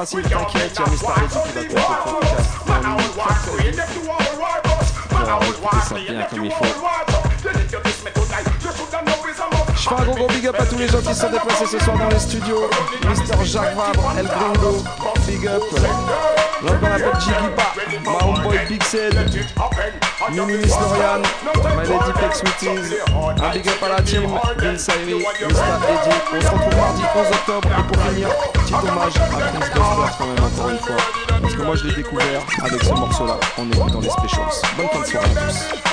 [0.05, 0.97] principe, t'inquiète, qui le
[9.77, 11.79] Je fais un gros gros big up à tous les gens qui sont déplacés ce
[11.79, 12.71] soir dans les studios.
[13.09, 13.77] Mister Jacques
[14.19, 14.85] El Gringo,
[15.27, 15.63] big up.
[16.63, 17.13] L'autre qu'on appelle
[18.69, 18.83] Big
[20.31, 21.23] Mimimis Norian,
[21.77, 22.95] My Lady Flex Witties,
[23.43, 24.23] un big up à la team,
[24.59, 25.25] Bin Sairi, Mr.
[25.43, 26.17] Eddy.
[26.33, 30.27] On se retrouve mardi 11 octobre et pour finir, petit hommage à Chris Gosper quand
[30.27, 30.97] même encore une fois.
[31.43, 34.47] Parce que moi je l'ai découvert avec ce morceau là On est dans les specials.
[34.77, 35.84] Bonne fin de soirée à tous.